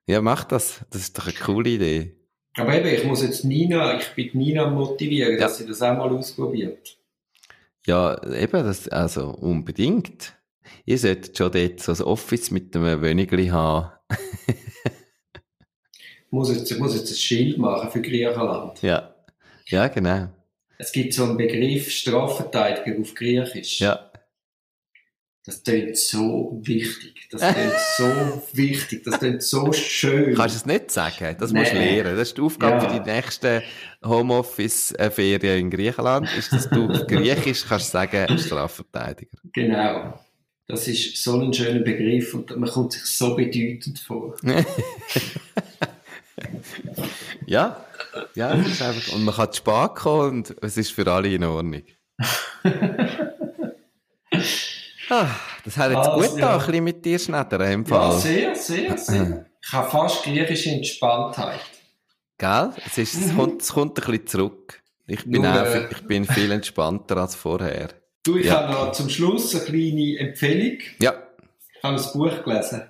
[0.07, 0.81] Ja, mach das.
[0.91, 2.17] Das ist doch eine coole Idee.
[2.57, 5.41] Aber eben, ich muss jetzt Nina, ich bin Nina motivieren, Ja.
[5.41, 6.99] dass sie das auch mal ausprobiert.
[7.87, 10.35] Ja, eben, das, also unbedingt.
[10.85, 13.91] Ihr solltet schon dort so ein Office mit einem Wönigli haben.
[16.25, 18.81] Ich muss jetzt, ich muss jetzt ein Schild machen für Griechenland.
[18.83, 19.15] Ja.
[19.67, 20.29] Ja, genau.
[20.83, 23.79] Es gibt so einen Begriff Strafverteidiger auf Griechisch.
[23.79, 24.11] Ja.
[25.45, 27.29] Das klingt so wichtig.
[27.31, 29.05] Das klingt so wichtig.
[29.05, 30.35] Das klingt so schön.
[30.35, 31.37] Kannst du es nicht sagen?
[31.39, 32.01] Das musst du Nee.
[32.01, 32.17] lernen.
[32.17, 32.91] Das ist die Aufgabe Ja.
[32.91, 33.63] für die nächsten
[34.05, 36.29] Homeoffice-Ferien in Griechenland.
[36.37, 39.39] Ist, dass du auf Griechisch kannst sagen, Strafverteidiger.
[39.53, 40.19] Genau.
[40.67, 44.35] Das ist so ein schöner Begriff und man kommt sich so bedeutend vor.
[47.47, 47.85] Ja,
[48.35, 51.29] ja, das ist einfach, und man kann zu spät kommen und es ist für alle
[51.29, 51.83] in Ordnung.
[55.11, 55.27] ah,
[55.65, 56.59] das hat jetzt Also, gut ja.
[56.59, 58.19] da, ein mit dir schneidern im Ja, Fall.
[58.21, 59.47] sehr, sehr, sehr.
[59.65, 61.61] Ich habe fast griechische Entspanntheit.
[62.39, 62.71] Gell?
[62.87, 64.83] Es, ist, es, kommt, es kommt ein bisschen zurück.
[65.07, 67.89] Ich bin, Nur, auch, äh, ich bin viel entspannter als vorher.
[68.25, 68.69] Du, ich Ja.
[68.69, 70.79] habe noch zum Schluss eine kleine Empfehlung.
[71.01, 71.15] Ja,
[71.77, 72.83] Ich habe ein Buch gelesen.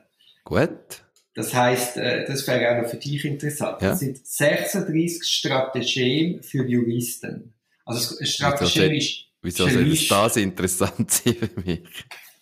[0.45, 1.02] gut.
[1.35, 3.81] Das heisst, äh, das wäre auch noch für dich interessant.
[3.81, 3.91] Ja.
[3.91, 7.55] Das sind 36 Strategien für Juristen.
[7.85, 11.81] Also Strategien ist, Wieso soll das, das interessant sein für mich?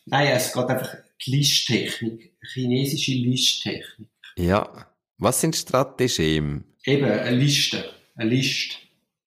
[0.07, 4.09] Nein, es geht einfach die Listtechnik, chinesische Listtechnik.
[4.37, 4.87] Ja.
[5.19, 6.65] Was sind Strategien?
[6.85, 7.91] Eben, eine Liste.
[8.17, 8.77] Eine Liste.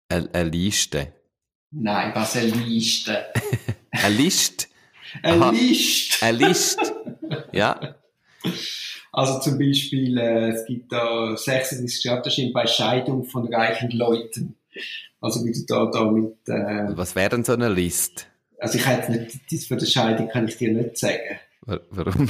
[0.08, 1.12] Eine, eine Liste.
[1.70, 3.26] Nein, was eine Liste?
[3.90, 4.66] Eine Liste?
[5.22, 5.50] Eine.
[5.50, 6.24] Liste!
[6.24, 7.18] Eine Liste?
[7.52, 7.96] Ja.
[9.18, 14.54] Also zum Beispiel, äh, es gibt da 36 Strategien bei Scheidung von reichen Leuten.
[15.20, 18.24] Also wie du da, da mit, äh, Was wäre denn so eine Liste?
[18.60, 21.38] also ich hätte nicht, das für die Scheidung kann ich dir nicht sagen.
[21.62, 22.28] Wa- Warum?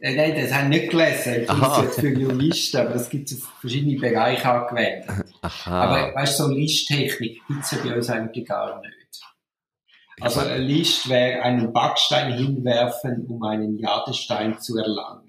[0.00, 1.42] Äh, nein, das habe ich nicht gelesen.
[1.42, 1.82] Ich Aha.
[1.84, 5.08] jetzt für Juristen, aber das gibt es auf verschiedene Bereiche angewendet.
[5.42, 5.70] Aha.
[5.82, 8.94] Aber weißt du, so Listtechnik gibt es ja bei uns eigentlich gar nicht.
[10.20, 15.27] Also eine List wäre einen Backstein hinwerfen, um einen Jadestein zu erlangen.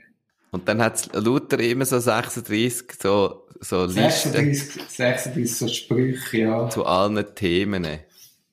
[0.52, 6.38] Und dann hat es lauter immer so 36 so, so Listen 36, 36 so Sprüche,
[6.40, 6.70] ja.
[6.70, 7.86] zu allen Themen.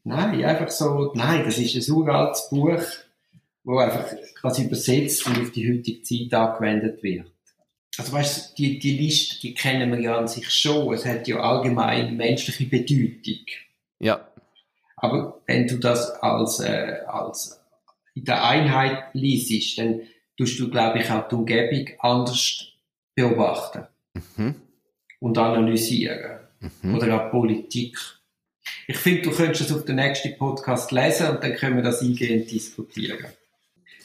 [0.05, 2.81] Nein, einfach so, nein, das ist ein uraltes Buch,
[3.65, 4.07] wo einfach
[4.41, 7.27] quasi übersetzt und auf die heutige Zeit angewendet wird.
[7.99, 10.93] Also weißt du, die, die Liste, die kennen wir ja an sich schon.
[10.93, 13.47] Es hat ja allgemein menschliche Bedeutung.
[13.99, 14.29] Ja.
[14.97, 17.61] Aber wenn du das als, äh, als
[18.15, 20.03] in der Einheit liest, dann
[20.37, 22.67] tust du, glaube ich, auch die Umgebung anders
[23.15, 23.87] beobachten
[24.37, 24.55] Mhm.
[25.21, 26.41] und analysieren.
[26.83, 26.95] Mhm.
[26.95, 27.99] Oder auch Politik.
[28.89, 32.01] Ich finde, du könntest das auf den nächsten Podcast lesen und dann können wir das
[32.03, 33.27] eingehend diskutieren.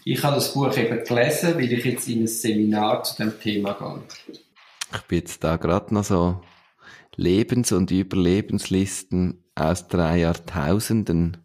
[0.04, 3.74] Ich habe das Buch eben gelesen, weil ich jetzt in ein Seminar zu dem Thema
[3.74, 4.38] gehe.
[4.96, 6.42] Ich bin jetzt da gerade noch so
[7.16, 11.38] Lebens- und Überlebenslisten aus drei Jahrtausenden.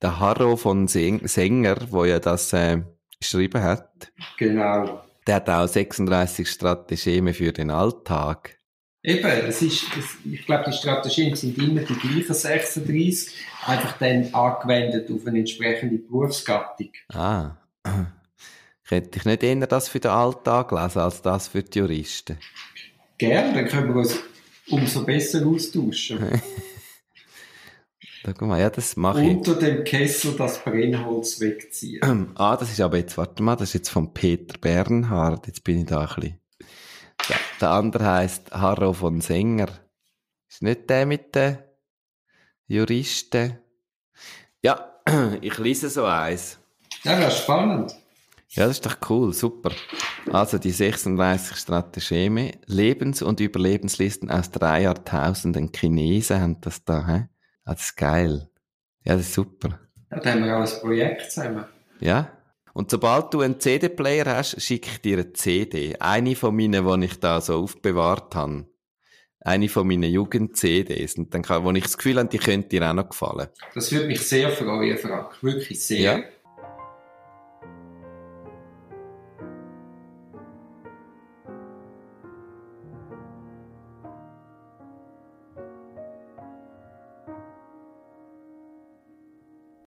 [0.00, 2.82] Der Harro von Sänger, wo ja das äh,
[3.24, 5.02] geschrieben hat, Genau.
[5.26, 8.58] der hat auch 36 Strategien für den Alltag.
[9.02, 13.34] Eben, das ist, das, ich glaube, die Strategien sind immer die gleichen 36,
[13.66, 16.90] einfach dann angewendet auf eine entsprechende Berufsgattung.
[17.12, 17.56] Ah.
[18.88, 22.38] Könnte ich nicht eher das für den Alltag lesen, als das für die Juristen?
[23.18, 24.18] Gern, dann können wir uns
[24.68, 26.18] umso besser austauschen.
[28.24, 29.36] Da guck mal, ja, das mache ich.
[29.36, 32.32] Unter dem Kessel das Brennholz wegziehen.
[32.36, 35.46] Ah, das ist aber jetzt, warte mal, das ist jetzt von Peter Bernhard.
[35.46, 36.40] Jetzt bin ich da ein bisschen.
[37.28, 39.68] Der, der andere heißt Harro von Sänger.
[40.48, 41.58] Ist nicht der mit den
[42.66, 43.58] Juristen?
[44.62, 45.02] Ja,
[45.42, 46.58] ich lese so eins.
[47.02, 47.94] Ja, das ist spannend.
[48.48, 49.70] Ja, das ist doch cool, super.
[50.32, 57.28] Also die 36 Strategien, Lebens- und Überlebenslisten aus drei Jahrtausenden Chinesen haben das da, hä?
[57.64, 58.48] Ah, das ist geil.
[59.04, 59.80] Ja, das ist super.
[60.10, 61.64] Ja, da haben wir auch ein Projekt zusammen.
[62.00, 62.30] Ja.
[62.72, 65.96] Und sobald du einen CD-Player hast, schicke ich dir eine CD.
[66.00, 68.66] Eine von meinen, die ich da so aufbewahrt habe.
[69.40, 71.16] Eine von meinen Jugend-CDs.
[71.16, 73.48] Und dann kann, wo ich das Gefühl habe, die könnte dir auch noch gefallen.
[73.74, 75.42] Das würde mich sehr freuen, Frank.
[75.42, 76.00] Wirklich sehr.
[76.00, 76.24] Ja.